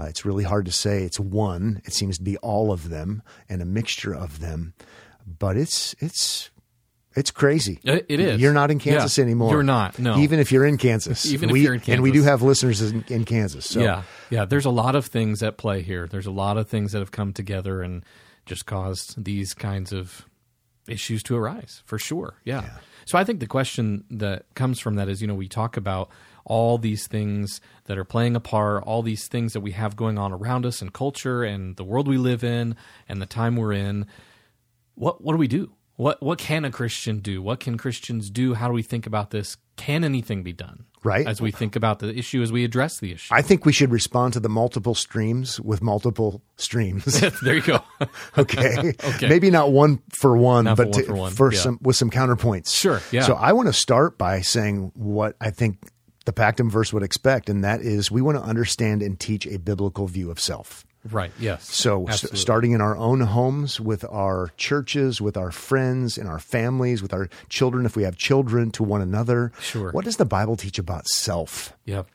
[0.01, 1.83] Uh, it's really hard to say it's one.
[1.85, 4.73] It seems to be all of them and a mixture of them,
[5.27, 6.51] but it's it's
[7.17, 7.81] it's crazy.
[7.83, 8.41] It- it is.
[8.41, 9.25] You're not in Kansas Yeah.
[9.25, 9.51] anymore.
[9.53, 10.17] You're not, no.
[10.19, 11.27] Even if you're in Kansas.
[11.27, 11.95] Even if We- you're in Kansas.
[11.95, 13.67] and we do have listeners in, in Kansas.
[13.67, 14.45] So yeah, yeah.
[14.45, 16.07] There's a lot of things at play here.
[16.07, 18.05] There's a lot of things that have come together and
[18.47, 20.25] just caused these kinds of
[20.89, 22.35] issues to arise, for sure.
[22.45, 22.79] Yeah.
[23.07, 26.11] So I think the question that comes from that is, you know, we talk about
[26.45, 30.19] all these things that are playing a part, all these things that we have going
[30.19, 32.77] on around us and culture and the world we live in
[33.09, 34.07] and the time we're in.
[34.95, 35.73] What what do we do?
[35.97, 37.43] What what can a Christian do?
[37.43, 38.55] What can Christians do?
[38.55, 39.57] How do we think about this?
[39.77, 40.85] Can anything be done?
[41.03, 41.27] Right.
[41.27, 43.33] As we think about the issue, as we address the issue.
[43.35, 47.21] I think we should respond to the multiple streams with multiple streams.
[47.43, 47.81] there you go.
[48.37, 48.95] Okay.
[49.03, 49.29] Okay.
[49.29, 51.59] Maybe not one for one, Not for but one to- for one, for yeah.
[51.61, 52.75] some with some counterpoints.
[52.75, 53.23] Sure, yeah.
[53.23, 55.79] So I want to start by saying what I think
[56.35, 59.59] the Pactum verse would expect, and that is we want to understand and teach a
[59.59, 60.85] biblical view of self.
[61.11, 61.33] right.
[61.39, 61.65] Yes.
[61.65, 62.39] So, s- Absolutely.
[62.39, 67.13] starting in our own homes, with our churches, with our friends, in our families, with
[67.15, 69.51] our children, if we have children, to one another.
[69.61, 69.91] Sure.
[69.93, 71.73] What does the Bible teach about self?
[71.87, 72.07] Yep.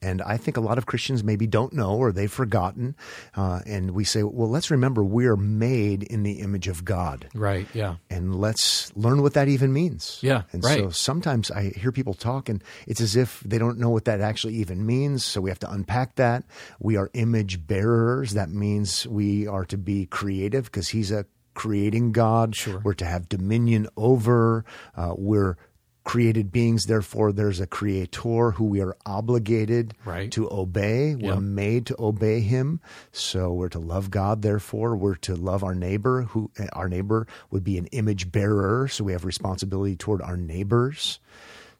[0.00, 2.96] And I think a lot of Christians maybe don't know or they've forgotten.
[3.36, 7.28] Uh, and we say, well, let's remember we're made in the image of God.
[7.34, 7.66] Right.
[7.74, 7.96] Yeah.
[8.08, 10.18] And let's learn what that even means.
[10.22, 13.90] Yeah, And so sometimes I hear people talk and it's as if they don't know
[13.90, 15.24] what that actually even means.
[15.24, 16.44] So we have to unpack that.
[16.80, 18.32] We are image bearers.
[18.32, 22.56] That means we are to be creative because He's a creating God.
[22.56, 22.80] Sure.
[22.82, 24.64] We're to have dominion over.
[24.96, 25.56] Uh, we're
[26.04, 26.84] created beings.
[26.84, 30.30] Therefore, there's a creator who we are obligated Right.
[30.32, 31.14] to obey.
[31.14, 31.38] We're Yeah.
[31.40, 32.80] made to obey him.
[33.10, 34.96] So we're to love God, therefore.
[34.96, 38.86] We're to love our neighbor, who our neighbor would be an image bearer.
[38.88, 41.20] So we have responsibility toward our neighbors.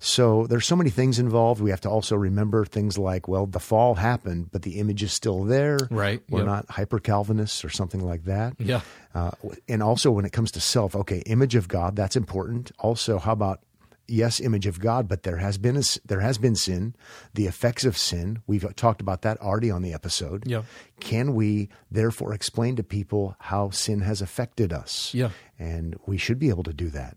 [0.01, 1.63] So there's so many things involved.
[1.63, 5.13] We have to also remember things like, well, the fall happened, but the image is
[5.13, 5.79] still there.
[5.91, 6.23] Right.
[6.29, 6.47] We're Yep.
[6.47, 8.55] not hyper Calvinists or something like that.
[8.59, 8.81] Yeah.
[9.15, 9.31] Uh,
[9.69, 12.71] and also when it comes to self, okay, image of God, that's important.
[12.79, 13.61] Also, how about
[14.07, 16.95] yes, image of God, but there has been a, there has been sin,
[17.35, 18.43] the effects of sin.
[18.47, 20.45] We've talked about that already on the episode.
[20.47, 20.63] Yeah.
[21.01, 25.13] Can we therefore explain to people how sin has affected us?
[25.15, 25.31] Yeah.
[25.59, 27.17] And we should be able to do that.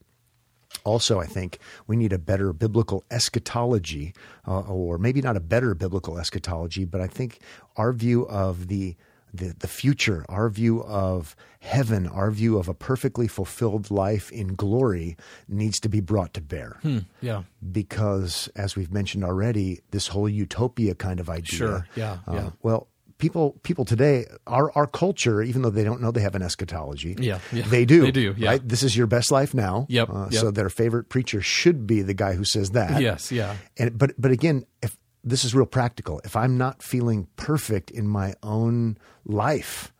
[0.84, 4.13] Also, I think we need a better biblical eschatology,
[4.47, 7.39] uh, or maybe not a better biblical eschatology, but I think
[7.76, 8.95] our view of the,
[9.34, 14.56] the the future, our view of heaven, our view of a perfectly fulfilled life in
[14.56, 16.80] glory needs to be brought to bear.
[17.22, 17.44] Yeah.
[17.72, 21.58] Because, as we've mentioned already, this whole utopia kind of idea.
[21.58, 21.88] Sure.
[21.96, 22.50] Yeah, uh, yeah.
[22.62, 22.88] Well,
[23.18, 27.16] people people today, our our culture, even though they don't know they have an eschatology,
[27.20, 27.68] Yeah, yeah.
[27.68, 28.02] they do.
[28.02, 28.50] They do, yeah.
[28.52, 28.68] Right?
[28.68, 29.86] This is your best life now.
[29.90, 30.42] Yep, Uh, yep.
[30.42, 33.02] So their favorite preacher should be the guy who says that.
[33.02, 33.56] Yes, yeah.
[33.78, 34.96] And but but again, if
[35.30, 39.94] this is real practical, if I'm not feeling perfect in my own life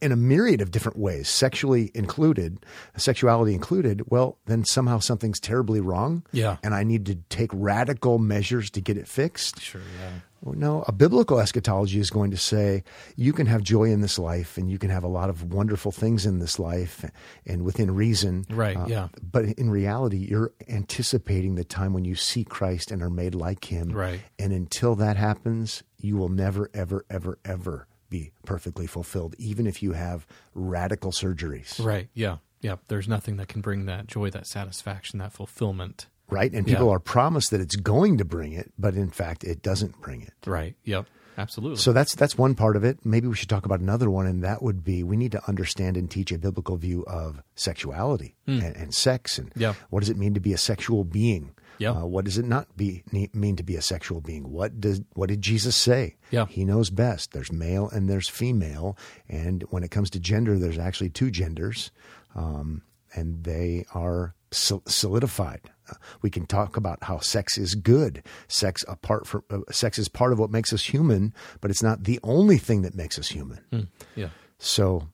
[0.00, 2.64] in a myriad of different ways, sexually included,
[2.96, 6.24] sexuality included, well, then somehow something's terribly wrong.
[6.32, 6.56] Yeah.
[6.62, 9.60] And I need to take radical measures to get it fixed.
[9.60, 9.80] Sure.
[10.00, 10.10] Yeah.
[10.44, 12.82] No, a biblical eschatology is going to say
[13.14, 15.92] you can have joy in this life and you can have a lot of wonderful
[15.92, 17.04] things in this life
[17.46, 18.44] and within reason.
[18.50, 19.08] Uh, Right, yeah.
[19.22, 23.66] But in reality, you're anticipating the time when you see Christ and are made like
[23.66, 23.92] him.
[23.92, 24.20] Right.
[24.38, 29.82] And until that happens, you will never, ever, ever, ever be perfectly fulfilled, even if
[29.82, 31.82] you have radical surgeries.
[31.84, 32.08] Right.
[32.14, 32.36] Yeah.
[32.60, 32.76] Yeah.
[32.88, 36.06] There's nothing that can bring that joy, that satisfaction, that fulfillment.
[36.30, 36.52] Right.
[36.52, 36.94] And people Yeah.
[36.94, 40.34] are promised that it's going to bring it, but in fact, it doesn't bring it.
[40.46, 40.76] Right.
[40.84, 41.06] Yep.
[41.38, 41.78] Absolutely.
[41.78, 43.04] So that's that's one part of it.
[43.06, 45.96] Maybe we should talk about another one, and that would be we need to understand
[45.96, 48.60] and teach a biblical view of sexuality hmm.
[48.60, 49.50] and, and sex, and.
[49.56, 49.72] Yeah.
[49.88, 51.54] what does it mean to be a sexual being?
[51.78, 51.90] Yeah.
[51.92, 54.50] Uh, what does it not be mean to be a sexual being?
[54.50, 56.16] What does what did Jesus say?
[56.30, 56.46] Yeah.
[56.46, 57.32] he knows best.
[57.32, 58.96] There's male and there's female,
[59.28, 61.90] and when it comes to gender, there's actually two genders,
[62.34, 62.82] um,
[63.14, 65.60] and they are solidified.
[65.90, 68.22] Uh, we can talk about how sex is good.
[68.48, 72.04] Sex apart from uh, sex is part of what makes us human, but it's not
[72.04, 73.88] the only thing that makes us human.
[74.14, 74.28] yeah.
[74.58, 75.08] So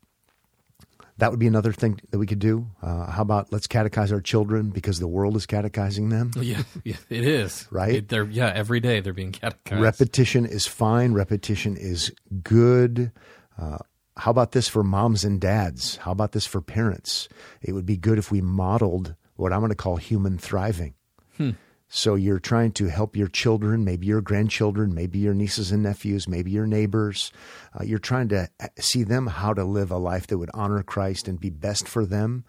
[1.18, 2.66] that would be another thing that we could do.
[2.82, 6.30] Uh, how about let's catechize our children because the world is catechizing them.
[6.40, 6.62] Yeah.
[6.84, 6.96] Yeah.
[7.10, 7.66] It is.
[7.70, 7.94] Right?
[7.96, 8.52] It- they're, yeah.
[8.54, 9.82] Every day they're being catechized.
[9.82, 11.12] Repetition is fine.
[11.12, 13.12] Repetition is good.
[13.60, 13.78] Uh,
[14.16, 15.96] how about this for moms and dads?
[15.96, 17.28] How about this for parents?
[17.62, 20.94] It would be good if we modeled what I'm going to call human thriving.
[21.90, 26.28] So you're trying to help your children, maybe your grandchildren, maybe your nieces and nephews,
[26.28, 27.32] maybe your neighbors.
[27.78, 30.82] Uh, you're trying to uh, see them how to live a life that would honor
[30.82, 32.44] Christ and be best for them.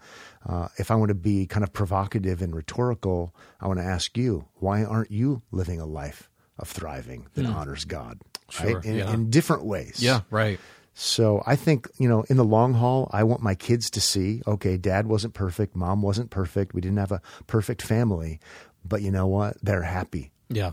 [0.46, 4.16] Uh, if I want to be kind of provocative and rhetorical, I want to ask
[4.16, 8.20] you, why aren't you living a life of thriving that honors God?
[8.50, 8.84] Sure, right?
[8.84, 9.12] In, yeah.
[9.12, 10.02] in different ways.
[10.02, 10.20] Yeah.
[10.30, 10.60] Right.
[10.92, 14.42] So I think, you know, in the long haul, I want my kids to see,
[14.46, 18.40] okay, dad wasn't perfect, mom wasn't perfect, we didn't have a perfect family,
[18.84, 19.56] but you know what?
[19.62, 20.32] They're happy.
[20.48, 20.72] Yeah.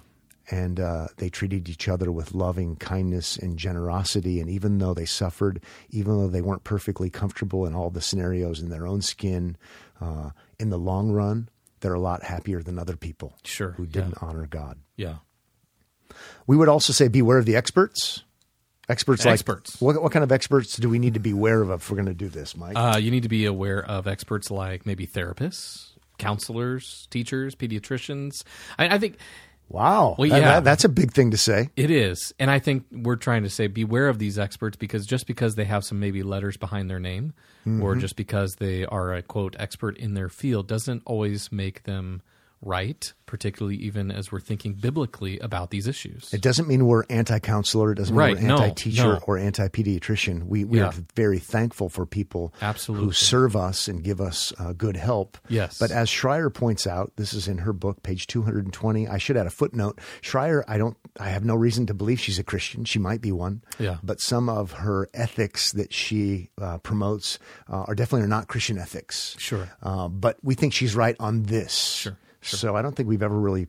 [0.50, 4.40] And uh, they treated each other with loving kindness and generosity.
[4.40, 8.62] And even though they suffered, even though they weren't perfectly comfortable in all the scenarios
[8.62, 9.58] in their own skin,
[10.00, 11.50] uh, in the long run,
[11.82, 14.80] they're a lot happier than other people Sure, who didn't honor God.
[14.96, 15.18] Yeah.
[16.48, 18.24] We would also say beware of the experts.
[18.90, 19.82] Experts like Experts.
[19.82, 22.08] What, what kind of experts do we need to be aware of if we're going
[22.08, 22.78] to do this, Mike?
[22.78, 25.87] Uh, you need to be aware of experts like maybe therapists,
[26.18, 28.44] counselors, teachers, pediatricians.
[28.78, 29.18] I, I think
[29.70, 30.40] wow, well, yeah.
[30.40, 31.70] that- that's a big thing to say.
[31.76, 35.28] it is, and I think we're trying to say beware of these experts because just
[35.28, 37.34] because they have some maybe letters behind their name,
[37.66, 38.00] or mm-hmm.
[38.00, 42.22] just because they are a quote expert in their field, doesn't always make them
[42.68, 43.14] right.
[43.26, 46.34] Particularly even as we're thinking biblically about these issues.
[46.34, 47.92] It doesn't mean we're anti-counselor.
[47.92, 49.20] It doesn't mean Right, we're anti-teacher no.
[49.28, 50.44] or anti-pediatrician.
[50.48, 50.86] We we Yeah.
[50.86, 53.06] are very thankful for people Absolutely.
[53.08, 55.38] who serve us and give us uh, good help.
[55.50, 55.78] Yes.
[55.78, 59.10] But as Shrier points out, this is in her book, page two hundred and twenty.
[59.10, 60.00] I should add a footnote.
[60.22, 62.86] Shrier, I don't, I have no reason to believe she's a Christian.
[62.86, 63.62] She might be one.
[63.78, 63.98] Yeah.
[64.04, 69.36] But some of her ethics that she uh, promotes uh, are definitely not Christian ethics.
[69.38, 69.68] Sure.
[69.84, 71.74] Uh, but we think she's right on this.
[71.78, 72.58] Sure, sure.
[72.60, 73.68] So I don't think we've ever really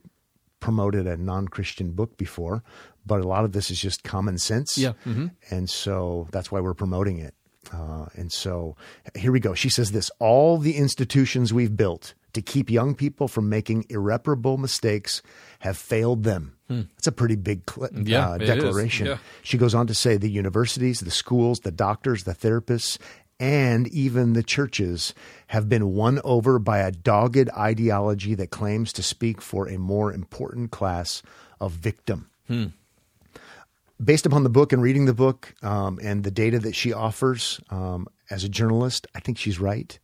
[0.59, 2.63] promoted a non-Christian book before,
[3.05, 4.77] but a lot of this is just common sense.
[4.77, 5.31] Yeah, mhm.
[5.49, 7.33] And so that's why we're promoting it.
[7.71, 8.75] Uh, and so
[9.15, 9.53] here we go.
[9.53, 14.57] She says this all the institutions we've built to keep young people from making irreparable
[14.57, 15.21] mistakes
[15.59, 16.55] have failed them.
[16.67, 18.03] That's a pretty big cl- Hmm.
[18.05, 19.07] Yeah, uh, declaration.
[19.07, 19.17] Yeah.
[19.41, 22.97] She goes on to say the universities, the schools, the doctors, the therapists,
[23.39, 25.13] and even the churches
[25.47, 30.13] have been won over by a dogged ideology that claims to speak for a more
[30.13, 31.21] important class
[31.59, 32.29] of victim.
[34.03, 37.59] Based upon the book and reading the book um, and the data that she offers
[37.69, 39.97] um, as a journalist, I think she's right.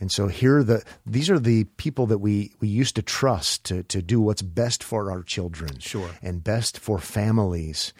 [0.00, 3.64] And so here are the these are the people that we, we used to trust
[3.64, 5.78] to, to do what's best for our children.
[5.78, 6.10] Sure.
[6.22, 7.92] And best for families.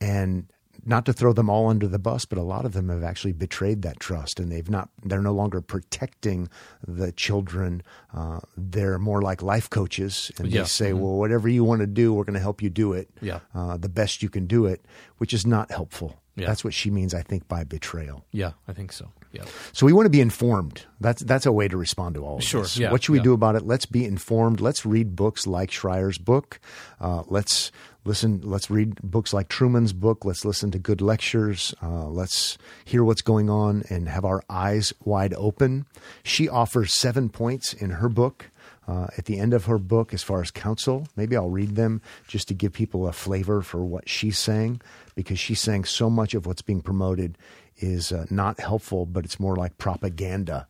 [0.00, 0.46] And
[0.88, 3.32] not to throw them all under the bus, but a lot of them have actually
[3.32, 6.48] betrayed that trust and they've not they're no longer protecting
[6.86, 7.82] the children.
[8.14, 10.62] Uh, they're more like life coaches and Yeah.
[10.62, 13.08] they say, Well, whatever you want to do, we're gonna help you do it.
[13.20, 13.40] Yeah.
[13.54, 14.84] Uh, the best you can do it,
[15.18, 16.20] which is not helpful.
[16.36, 16.46] Yeah.
[16.46, 18.24] That's what she means, I think, by betrayal.
[18.32, 19.10] Yeah, I think so.
[19.32, 19.44] Yeah.
[19.72, 20.86] So we want to be informed.
[21.00, 22.78] That's that's a way to respond to all of Sure, this.
[22.78, 23.24] yeah, what should we yeah.
[23.24, 23.62] do about it?
[23.66, 24.60] Let's be informed.
[24.60, 26.60] Let's read books like Shrier's book.
[27.00, 27.70] Uh, let's
[28.04, 28.40] listen.
[28.42, 30.24] Let's read books like Trueman's book.
[30.24, 31.74] Let's listen to good lectures.
[31.82, 35.84] Uh, let's hear what's going on and have our eyes wide open.
[36.22, 38.46] She offers seven points in her book.
[38.86, 42.00] Uh, at the end of her book, as far as counsel, maybe I'll read them
[42.26, 44.80] just to give people a flavor for what she's saying,
[45.14, 47.36] because she's saying so much of what's being promoted
[47.78, 50.66] is uh, not helpful, but it's more like propaganda.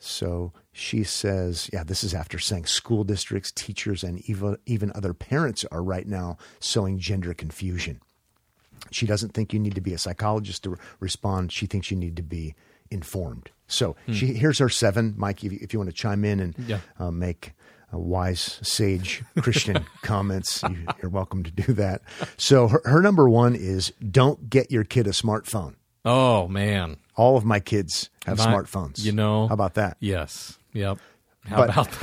[0.00, 5.12] So she says, yeah, this is after saying school districts, teachers, and even, even other
[5.12, 8.00] parents are right now sowing gender confusion.
[8.92, 11.50] She doesn't think you need to be a psychologist to re- respond.
[11.50, 12.54] She thinks you need to be
[12.90, 13.50] informed.
[13.66, 15.14] So she here's her seven.
[15.16, 16.78] Mike, if you, if you want to chime in and Yeah.
[16.98, 17.52] uh, make
[17.92, 22.02] uh, wise, sage Christian comments, you, you're welcome to do that.
[22.38, 25.74] So her, her number one is don't get your kid a smartphone.
[26.04, 26.96] Oh man.
[27.16, 29.04] All of my kids have smartphones.
[29.04, 29.48] You know.
[29.48, 29.96] How about that?
[30.00, 30.58] Yes.
[30.72, 30.98] Yep.
[31.44, 31.90] How But- about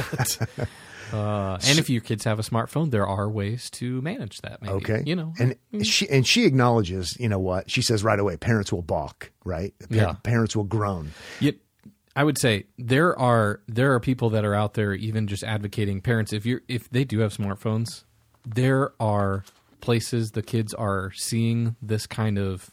[0.58, 0.68] that?
[1.14, 4.62] uh, and if your kids have a smartphone, there are ways to manage that.
[4.62, 4.74] Maybe.
[4.74, 5.04] Okay.
[5.06, 5.34] You know.
[5.40, 5.56] and
[5.86, 7.70] she and she acknowledges, you know what?
[7.72, 9.74] She says right away, parents will balk, right?
[9.80, 10.14] Pa- Yeah.
[10.24, 11.12] Parents will groan.
[11.40, 11.56] Yet,
[12.16, 16.02] I would say there are there are people that are out there even just advocating
[16.02, 18.04] parents if you if they do have smartphones,
[18.46, 19.44] there are
[19.82, 22.72] places the kids are seeing this kind of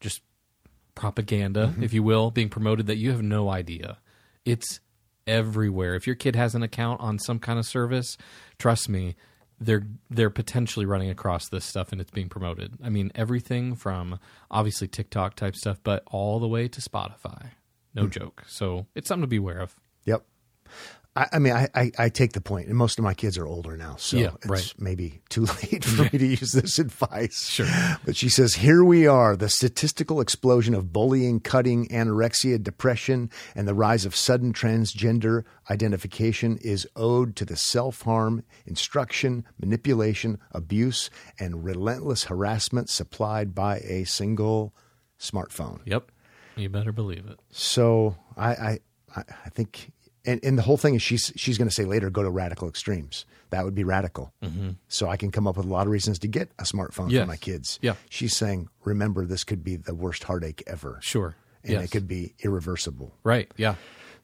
[0.00, 0.20] just
[0.94, 1.82] propaganda, Mm-hmm.
[1.82, 3.98] if you will, being promoted that you have no idea.
[4.44, 4.80] It's
[5.26, 5.94] everywhere.
[5.94, 8.16] If your kid has an account on some kind of service,
[8.58, 9.16] trust me,
[9.60, 12.74] they're they're potentially running across this stuff and it's being promoted.
[12.82, 14.18] I mean, everything from
[14.50, 17.50] obviously TikTok type stuff, but all the way to Spotify.
[17.94, 18.42] No joke.
[18.48, 19.74] So it's something to be aware of.
[20.04, 20.24] Yep.
[21.16, 23.46] I, I mean, I, I, I take the point, and most of my kids are
[23.46, 24.74] older now, so Yeah, it's right.
[24.78, 27.48] maybe too late for me to use this advice.
[27.48, 27.68] Sure.
[28.04, 33.68] But she says, here we are, the statistical explosion of bullying, cutting, anorexia, depression, and
[33.68, 41.10] the rise of sudden transgender identification is owed to the self harm, instruction, manipulation, abuse,
[41.38, 44.74] and relentless harassment supplied by a single
[45.20, 45.80] smartphone.
[45.84, 46.10] Yep.
[46.56, 47.38] You better believe it.
[47.50, 48.78] So I, I,
[49.16, 49.92] I I think,
[50.26, 52.68] and, and the whole thing is she's she's going to say later, go to radical
[52.68, 53.24] extremes.
[53.50, 54.32] That would be radical.
[54.42, 54.70] Mm-hmm.
[54.88, 57.22] So I can come up with a lot of reasons to get a smartphone Yes.
[57.22, 57.78] for my kids.
[57.82, 57.94] Yeah.
[58.08, 60.98] She's saying, remember, this could be the worst heartache ever.
[61.02, 61.36] Sure.
[61.62, 61.84] And yes.
[61.84, 63.14] it could be irreversible.
[63.22, 63.50] Right.
[63.56, 63.76] Yeah.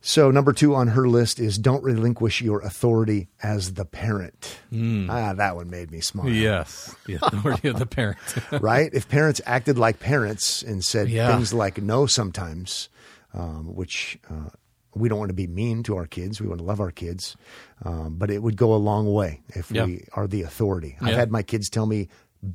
[0.02, 4.58] So number two on her list is don't relinquish your authority as the parent.
[4.72, 6.28] Ah, that one made me smile.
[6.30, 6.94] Yes.
[7.06, 8.18] The authority of the parent.
[8.62, 8.90] right?
[8.94, 11.34] If parents acted like parents and said Yeah.
[11.36, 12.88] things like no sometimes,
[13.34, 14.48] um, which uh,
[14.94, 17.36] we don't want to be mean to our kids, we want to love our kids,
[17.84, 19.84] um, but it would go a long way if Yeah.
[19.84, 20.96] we are the authority.
[21.00, 22.08] I've had my kids tell me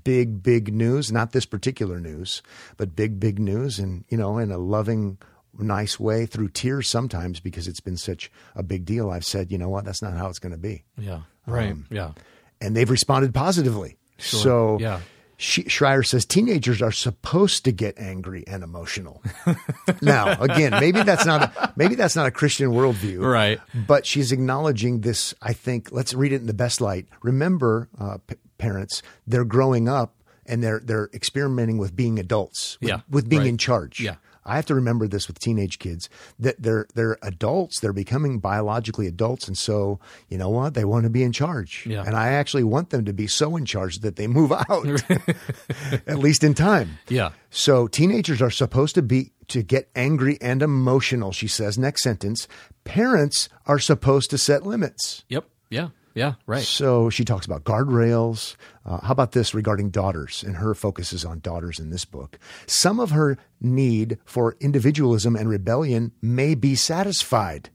[0.04, 2.42] big, big news, not this particular news,
[2.78, 5.18] but big, big news, and you know, in a loving.
[5.58, 9.10] Nice way through tears sometimes because it's been such a big deal.
[9.10, 11.22] I've said, you know what, that's not how it's going to be yeah.
[11.48, 11.72] Right.
[11.72, 12.12] Um, yeah.
[12.60, 13.96] and they've responded positively.
[14.18, 14.40] Sure.
[14.42, 15.00] So Yeah.
[15.38, 19.22] She, Shrier says teenagers are supposed to get angry and emotional.
[20.02, 23.60] now, again, maybe that's not a, maybe that's not a Christian worldview, Right.
[23.88, 25.34] But she's acknowledging this.
[25.42, 27.08] I think let's read it in the best light.
[27.22, 32.90] Remember, uh, p- parents, they're growing up and they're they're experimenting with being adults, with,
[32.90, 33.00] Yeah.
[33.10, 33.50] with being Right.
[33.50, 34.00] in charge.
[34.00, 34.16] Yeah.
[34.46, 39.08] I have to remember this with teenage kids that they're they're adults, they're becoming biologically
[39.08, 41.86] adults, and so you know what they want to be in charge.
[41.86, 42.04] Yeah.
[42.06, 44.86] And I actually want them to be so in charge that they move out,
[46.08, 46.98] at least in time.
[47.08, 47.32] Yeah.
[47.50, 51.32] So teenagers are supposed to be to get angry and emotional.
[51.32, 52.48] She says next sentence.
[52.84, 55.24] Parents are supposed to set limits.
[55.30, 55.46] Yep.
[55.70, 55.90] Yeah.
[56.16, 56.36] Yeah.
[56.48, 56.64] Right.
[56.64, 58.56] So she talks about guardrails.
[58.86, 60.44] Uh, how about this regarding daughters?
[60.44, 62.40] And her focus is on daughters in this book.
[62.68, 67.70] Some of her need for individualism and rebellion may be satisfied,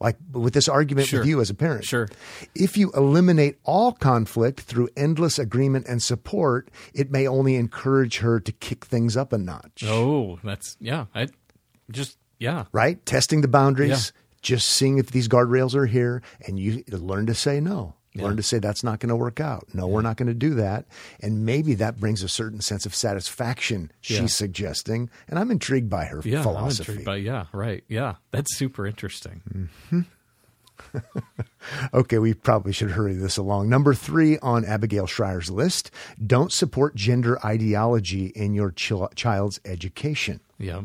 [0.00, 1.20] like with this argument Sure.
[1.20, 1.84] with you as a parent.
[1.84, 2.08] Sure.
[2.54, 8.40] If you eliminate all conflict through endless agreement and support, it may only encourage her
[8.40, 9.84] to kick things up a notch.
[9.86, 11.06] Oh, that's yeah.
[11.14, 11.28] I
[11.90, 12.64] just yeah.
[12.72, 13.04] Right?
[13.04, 14.12] Testing the boundaries.
[14.42, 17.94] Just seeing if these guardrails are here, and you learn to say no.
[18.14, 19.68] Learn to say that's not going to work out.
[19.72, 20.84] No, we're not going to do that.
[21.20, 24.26] And maybe that brings a certain sense of satisfaction, she's Yeah.
[24.26, 25.08] suggesting.
[25.28, 26.92] And I'm intrigued by her Yeah, I'm philosophy.
[26.92, 27.82] intrigued by yeah, right.
[27.88, 29.40] Yeah, that's super interesting.
[29.90, 30.00] Mm-hmm.
[31.94, 33.68] Okay, we probably should hurry this along.
[33.68, 35.90] Number three on Abigail Shrier's list
[36.24, 40.40] don't support gender ideology in your chil- child's education.
[40.58, 40.82] Yeah,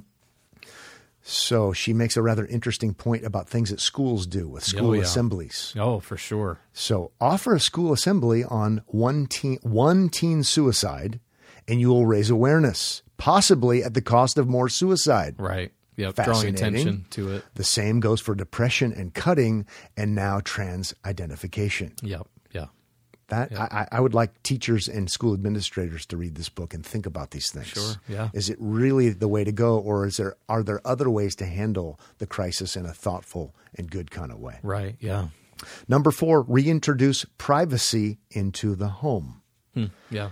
[1.30, 4.90] So she makes a rather interesting point about things that schools do with oh, school
[4.92, 5.02] Oh, yeah.
[5.02, 5.74] assemblies.
[5.78, 6.60] oh for sure.
[6.72, 11.20] So offer a school assembly on one teen, one teen suicide,
[11.68, 15.36] and you will raise awareness, possibly at the cost of more suicide.
[15.38, 15.74] Right.
[15.98, 16.16] Yep.
[16.16, 17.44] Drawing attention to it.
[17.56, 19.66] The same goes for depression and cutting,
[19.98, 21.94] and now trans identification.
[22.04, 22.26] Yep.
[23.30, 23.48] Yeah.
[23.50, 27.06] That I, I would like teachers and school administrators to read this book and think
[27.06, 27.68] about these things.
[27.68, 28.30] Sure, yeah.
[28.34, 31.46] Is it really the way to go, or is there are there other ways to
[31.46, 34.60] handle the crisis in a thoughtful and good kind of way?
[34.64, 34.96] Right.
[35.00, 35.28] Yeah.
[35.88, 39.42] Number four, reintroduce privacy into the home.
[39.74, 40.30] Hmm, yeah.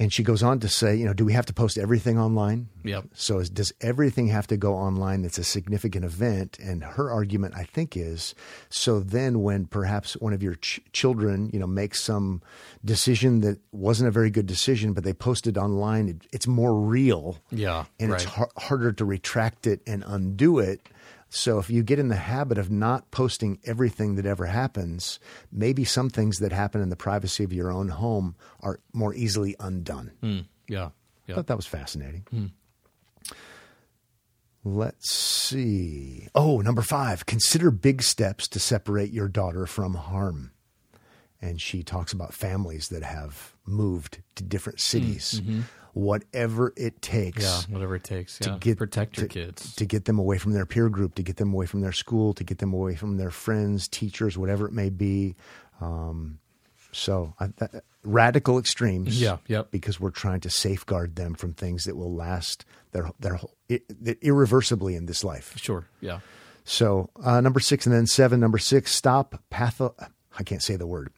[0.00, 2.68] And she goes on to say, you know, do we have to post everything online?
[2.84, 3.06] Yep.
[3.14, 6.56] So is, does everything have to go online that's a significant event?
[6.60, 8.36] And her argument, I think, is
[8.70, 12.42] so then when perhaps one of your ch- children, you know, makes some
[12.84, 17.38] decision that wasn't a very good decision, but they posted online, it, it's more real.
[17.50, 20.80] Yeah, And it's har- harder to retract it and undo it.
[21.30, 25.20] So if you get in the habit of not posting everything that ever happens,
[25.52, 29.54] maybe some things that happen in the privacy of your own home are more easily
[29.60, 30.12] undone.
[30.22, 30.90] Mm, yeah.
[31.28, 32.26] I thought that was fascinating.
[32.30, 32.46] Hmm.
[34.64, 36.28] Let's see.
[36.34, 40.52] Oh, number five, consider big steps to separate your daughter from harm.
[41.40, 44.84] And she talks about families that have moved to different hmm.
[44.84, 45.40] cities.
[45.42, 45.60] Mm-hmm.
[45.98, 47.60] Whatever it takes Yeah.
[47.74, 48.38] Whatever it takes.
[48.40, 48.52] Yeah.
[48.54, 49.74] to get Protect your to- kids.
[49.74, 52.32] to get them away from their peer group, to get them away from their school,
[52.34, 55.34] to get them away from their friends, teachers, whatever it may be.
[55.80, 56.38] Um,
[56.92, 59.70] so I, that, radical extremes, Yeah, yep.
[59.70, 63.54] because we're trying to safeguard them from things that will last their their whole,
[64.22, 65.52] irreversibly in this life.
[65.56, 65.86] Sure.
[66.00, 66.20] Yeah.
[66.64, 68.40] So uh, number six and then seven.
[68.40, 69.94] Number six, stop patho.
[70.38, 71.10] I can't say the word.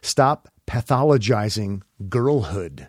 [0.00, 2.88] Stop pathologizing girlhood.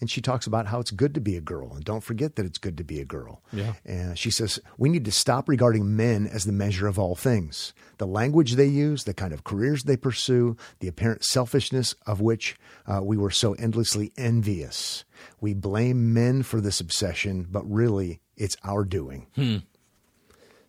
[0.00, 2.46] And she talks about how it's good to be a girl, and don't forget that
[2.46, 3.42] it's good to be a girl.
[3.52, 3.74] Yeah.
[3.84, 7.74] And she says we need to stop regarding men as the measure of all things.
[7.98, 12.56] The language they use, the kind of careers they pursue, the apparent selfishness of which
[12.86, 15.04] uh, we were so endlessly envious.
[15.40, 19.26] We blame men for this obsession, but really, it's our doing.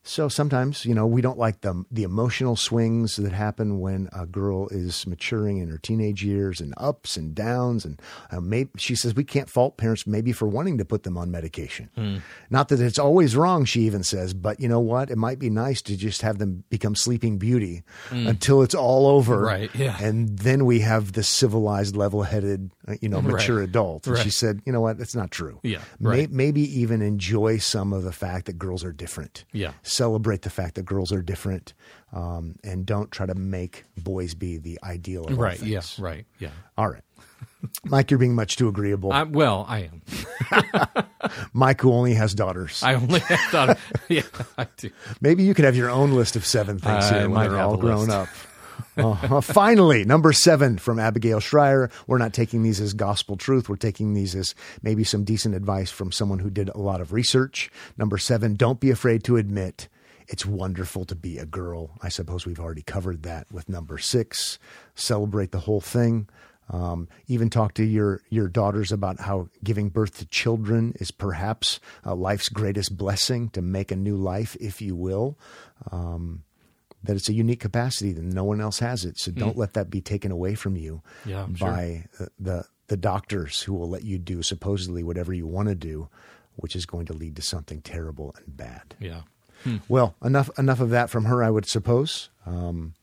[0.04, 4.26] So sometimes, you know, we don't like the the emotional swings that happen when a
[4.26, 7.86] girl is maturing in her teenage years, and ups and downs.
[7.86, 11.18] And uh, maybe she says we can't fault parents maybe for wanting to put them
[11.18, 11.90] on medication.
[11.96, 12.18] Hmm.
[12.50, 15.12] Not that it's always wrong, she even says, but you know what?
[15.12, 19.40] It might be nice to just have them become Sleeping Beauty until it's all over.
[19.42, 19.98] Right, yeah.
[20.02, 23.70] And then we have the civilized, level-headed, uh, you know, mature Right.
[23.70, 24.08] adult.
[24.08, 24.98] And she said, you know what?
[24.98, 25.60] That's not true.
[25.64, 26.32] Yeah, May- right.
[26.32, 29.74] maybe even enjoy some of the fact that girls are different Yeah.
[29.92, 31.74] Celebrate the fact that girls are different
[32.14, 35.62] um, and don't try to make boys be the ideal of Right.
[35.62, 35.80] Yeah.
[35.82, 36.00] things.
[36.00, 36.26] Right.
[36.40, 36.50] Yeah.
[36.78, 37.04] All right.
[37.86, 39.12] Mike, you're being much too agreeable.
[39.12, 40.02] I, well, I am.
[41.54, 42.82] Mike, who only has daughters.
[42.84, 43.78] I only thought.
[44.10, 44.24] Yeah,
[44.58, 44.90] I do.
[45.22, 47.78] Maybe you could have your own list of seven things I here when they're all
[47.78, 48.28] grown up.
[48.98, 51.90] Uh, finally, number seven from Abigail Shrier.
[52.08, 53.70] We're not taking these as gospel truth.
[53.70, 57.14] We're taking these as maybe some decent advice from someone who did a lot of
[57.14, 57.72] research.
[57.98, 59.88] Number seven, don't be afraid to admit
[60.28, 61.92] it's wonderful to be a girl.
[62.02, 64.60] I suppose we've already covered that with number six.
[64.96, 66.28] Celebrate the whole thing.
[66.70, 71.82] Um, even talk to your your daughters about how giving birth to children is perhaps
[72.06, 75.38] uh, life's greatest blessing to make a new life, if you will.
[75.92, 76.44] Um,
[77.04, 79.18] that it's a unique capacity that no one else has it.
[79.18, 79.40] So hmm.
[79.40, 83.74] don't let that be taken away from you Yeah, by the, the the doctors who
[83.74, 86.10] will let you do supposedly whatever you want to do,
[86.56, 88.96] which is going to lead to something terrible and bad.
[89.00, 89.22] Yeah.
[89.64, 89.78] Hmm.
[89.88, 92.30] Well, enough enough of that from her, I would suppose.
[92.46, 92.94] Um,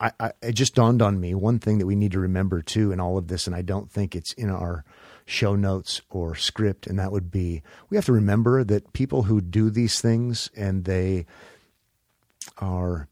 [0.00, 2.92] I, I, it just dawned on me one thing that we need to remember too
[2.92, 4.84] in all of this, and I don't think it's in our
[5.26, 9.40] show notes or script, and that would be we have to remember that people who
[9.40, 11.26] do these things and they
[12.58, 13.08] are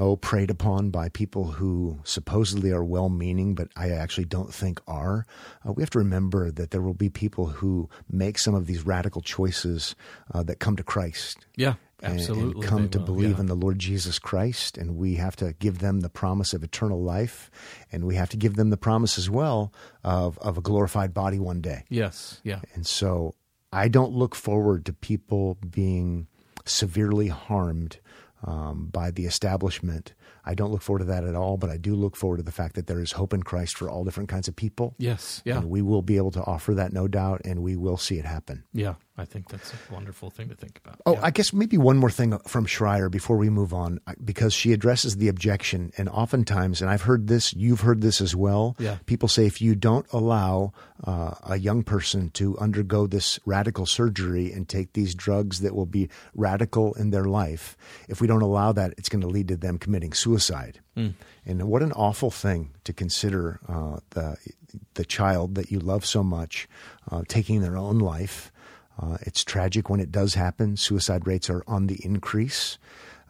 [0.00, 5.26] oh preyed upon by people who supposedly are well-meaning but i actually don't think are
[5.66, 8.86] uh, we have to remember that there will be people who make some of these
[8.86, 9.94] radical choices
[10.34, 11.74] uh, that come to christ Yeah.
[12.02, 12.62] and- Absolutely.
[12.62, 13.40] and come to will, believe yeah.
[13.40, 17.02] in the lord jesus christ and we have to give them the promise of eternal
[17.02, 17.50] life
[17.92, 19.72] and we have to give them the promise as well
[20.04, 22.40] of, of a glorified body one day Yes.
[22.44, 22.60] Yeah.
[22.74, 23.34] and so
[23.74, 26.26] I don't look forward to people being
[26.66, 27.98] severely harmed
[28.44, 30.14] um, by the establishment.
[30.44, 32.52] I don't look forward to that at all, but I do look forward to the
[32.52, 34.94] fact that there is hope in Christ for all different kinds of people.
[34.98, 35.40] Yes.
[35.44, 35.58] Yeah.
[35.58, 38.24] And we will be able to offer that, no doubt, and we will see it
[38.24, 38.64] happen.
[38.72, 38.94] Yeah.
[39.18, 40.98] I think that's a wonderful thing to think about.
[41.04, 41.20] Oh, Yeah.
[41.22, 45.16] I guess maybe one more thing from Shrier before we move on, because she addresses
[45.18, 48.74] the objection, and oftentimes, and I've heard this, you've heard this as well.
[48.78, 48.96] Yeah.
[49.04, 50.72] People say if you don't allow
[51.04, 55.86] uh, a young person to undergo this radical surgery and take these drugs that will
[55.86, 57.76] be radical in their life,
[58.08, 60.80] if we don't allow that, it's going to lead to them committing suicide.
[61.44, 64.36] And what an awful thing to consider uh, the
[64.94, 66.68] the child that you love so much
[67.10, 68.50] uh, taking their own life.
[69.00, 70.76] Uh, it's tragic when it does happen.
[70.76, 72.78] Suicide rates are on the increase.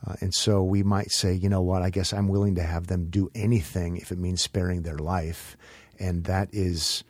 [0.06, 2.86] Uh, and so we might say, you know what, I guess I'm willing to have
[2.88, 5.56] them do anything if it means sparing their life.
[5.98, 7.04] And that is,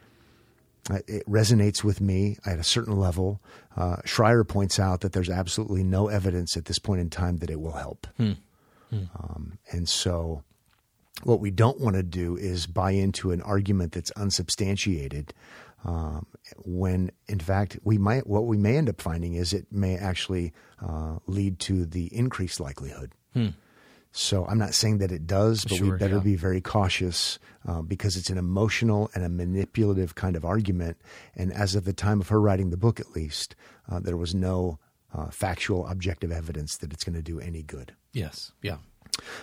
[0.91, 3.41] uh, it resonates with me at a certain level.
[3.77, 7.51] Uh, Shrier points out that there's absolutely no evidence at this point in time that
[7.51, 8.07] it will help.
[8.93, 10.43] Um, and so
[11.25, 15.33] what we don't want to do is buy into an argument that's unsubstantiated
[15.85, 16.27] um,
[16.65, 20.53] when in fact we might what we may end up finding is it may actually
[20.81, 23.13] uh, lead to the increased likelihood.
[24.15, 26.23] So i'm not saying that it does but we better yeah.
[26.23, 30.99] be very cautious uh, because it's an emotional and a manipulative kind of argument.
[31.35, 33.57] And as of the time of her writing the book at least
[33.91, 34.79] uh, there was no
[35.15, 38.53] uh, factual objective evidence that it's going to do any good yes.
[38.63, 38.77] Yeah.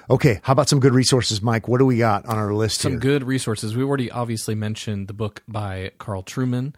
[0.10, 1.68] Okay, how about some good resources, Mike?
[1.68, 3.00] What do we got on our list some here?
[3.00, 3.76] good resources.
[3.76, 6.74] We already obviously mentioned the book by Carl Trueman,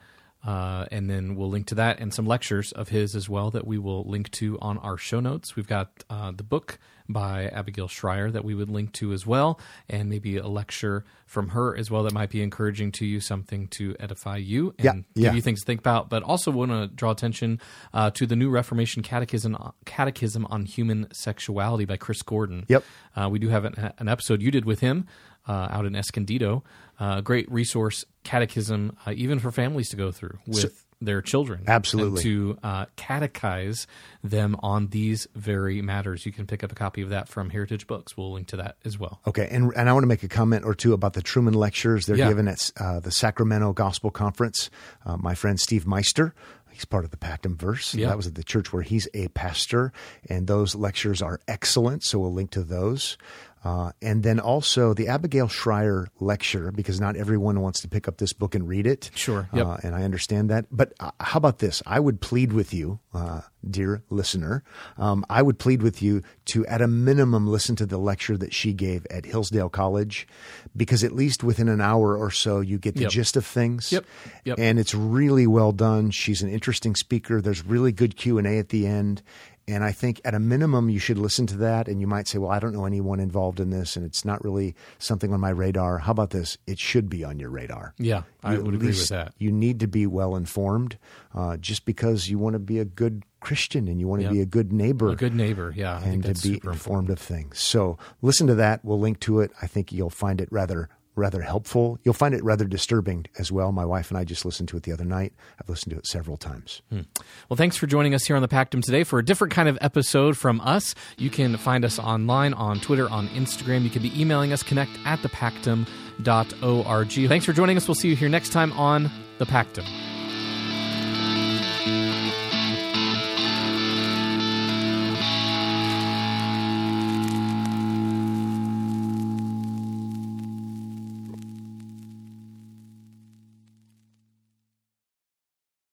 [0.45, 3.65] uh, and then we'll link to that and some lectures of his as well that
[3.65, 5.55] we will link to on our show notes.
[5.55, 6.79] We've got uh, the book
[7.11, 9.59] by Abigail Shrier that we would link to as well,
[9.89, 13.67] and maybe a lecture from her as well that might be encouraging to you, something
[13.69, 15.33] to edify you and Yeah, give yeah.
[15.33, 16.09] you things to think about.
[16.09, 17.59] But also want to draw attention
[17.93, 19.55] uh, to the New Reformation Catechism
[19.85, 22.65] Catechism on Human Sexuality by Chris Gordon.
[22.67, 22.83] Yep.
[23.15, 25.07] Uh, we do have an, an episode you did with him
[25.47, 26.63] uh, out in Escondido.
[26.99, 31.63] Uh, great resource catechism, uh, even for families to go through with their children.
[31.67, 32.21] Absolutely.
[32.23, 33.87] To uh, catechize
[34.23, 36.25] them on these very matters.
[36.25, 38.15] You can pick up a copy of that from Heritage Books.
[38.15, 39.19] We'll link to that as well.
[39.27, 42.05] Okay, and and I want to make a comment or two about the Trueman lectures
[42.05, 42.29] they're Yeah.
[42.29, 44.69] given at uh, the Sacramento Gospel Conference.
[45.05, 46.33] Uh, my friend Steve Meister,
[46.71, 47.95] he's part of the Pactum Verse.
[47.95, 48.07] Yeah.
[48.07, 49.91] That was at the church where he's a pastor,
[50.29, 52.03] and those lectures are excellent.
[52.03, 53.17] So we'll link to those.
[53.63, 58.17] Uh, and then also the Abigail Shrier lecture, because not everyone wants to pick up
[58.17, 59.11] this book and read it.
[59.13, 59.65] Sure, yep.
[59.67, 60.65] Uh, and I understand that.
[60.71, 61.83] But uh, how about this?
[61.85, 64.63] I would plead with you, uh, dear listener,
[64.97, 68.51] um, I would plead with you to, at a minimum, listen to the lecture that
[68.51, 70.27] she gave at Hillsdale College,
[70.75, 73.11] because at least within an hour or so, you get the Yep.
[73.11, 73.91] gist of things.
[73.91, 74.05] Yep,
[74.43, 74.57] yep.
[74.59, 76.09] And it's really well done.
[76.09, 77.41] She's an interesting speaker.
[77.41, 79.21] There's really good Q and A at the end.
[79.67, 81.87] And I think at a minimum, you should listen to that.
[81.87, 84.43] And you might say, well, I don't know anyone involved in this, and it's not
[84.43, 85.99] really something on my radar.
[85.99, 86.57] How about this?
[86.67, 87.93] It should be on your radar.
[87.97, 89.33] Yeah, I You would at agree with that.
[89.37, 90.97] You need to be well informed
[91.35, 94.31] uh, just because you want to be a good Christian and you want to Yeah.
[94.33, 95.09] be a good neighbor.
[95.09, 95.99] A good neighbor, yeah.
[96.03, 97.59] I and to be informed of things.
[97.59, 98.83] So listen to that.
[98.83, 99.51] We'll link to it.
[99.61, 101.99] I think you'll find it rather rather helpful.
[102.03, 103.71] You'll find it rather disturbing as well.
[103.71, 105.33] My wife and I just listened to it the other night.
[105.59, 106.81] I've listened to it several times.
[106.89, 107.01] Hmm.
[107.49, 109.77] Well, thanks for joining us here on the Pactum today for a different kind of
[109.81, 110.95] episode from us.
[111.17, 113.83] You can find us online on Twitter, on Instagram.
[113.83, 117.29] You can be emailing us, connect at the thepactum.org.
[117.29, 117.87] Thanks for joining us.
[117.87, 120.10] We'll see you here next time on The Pactum.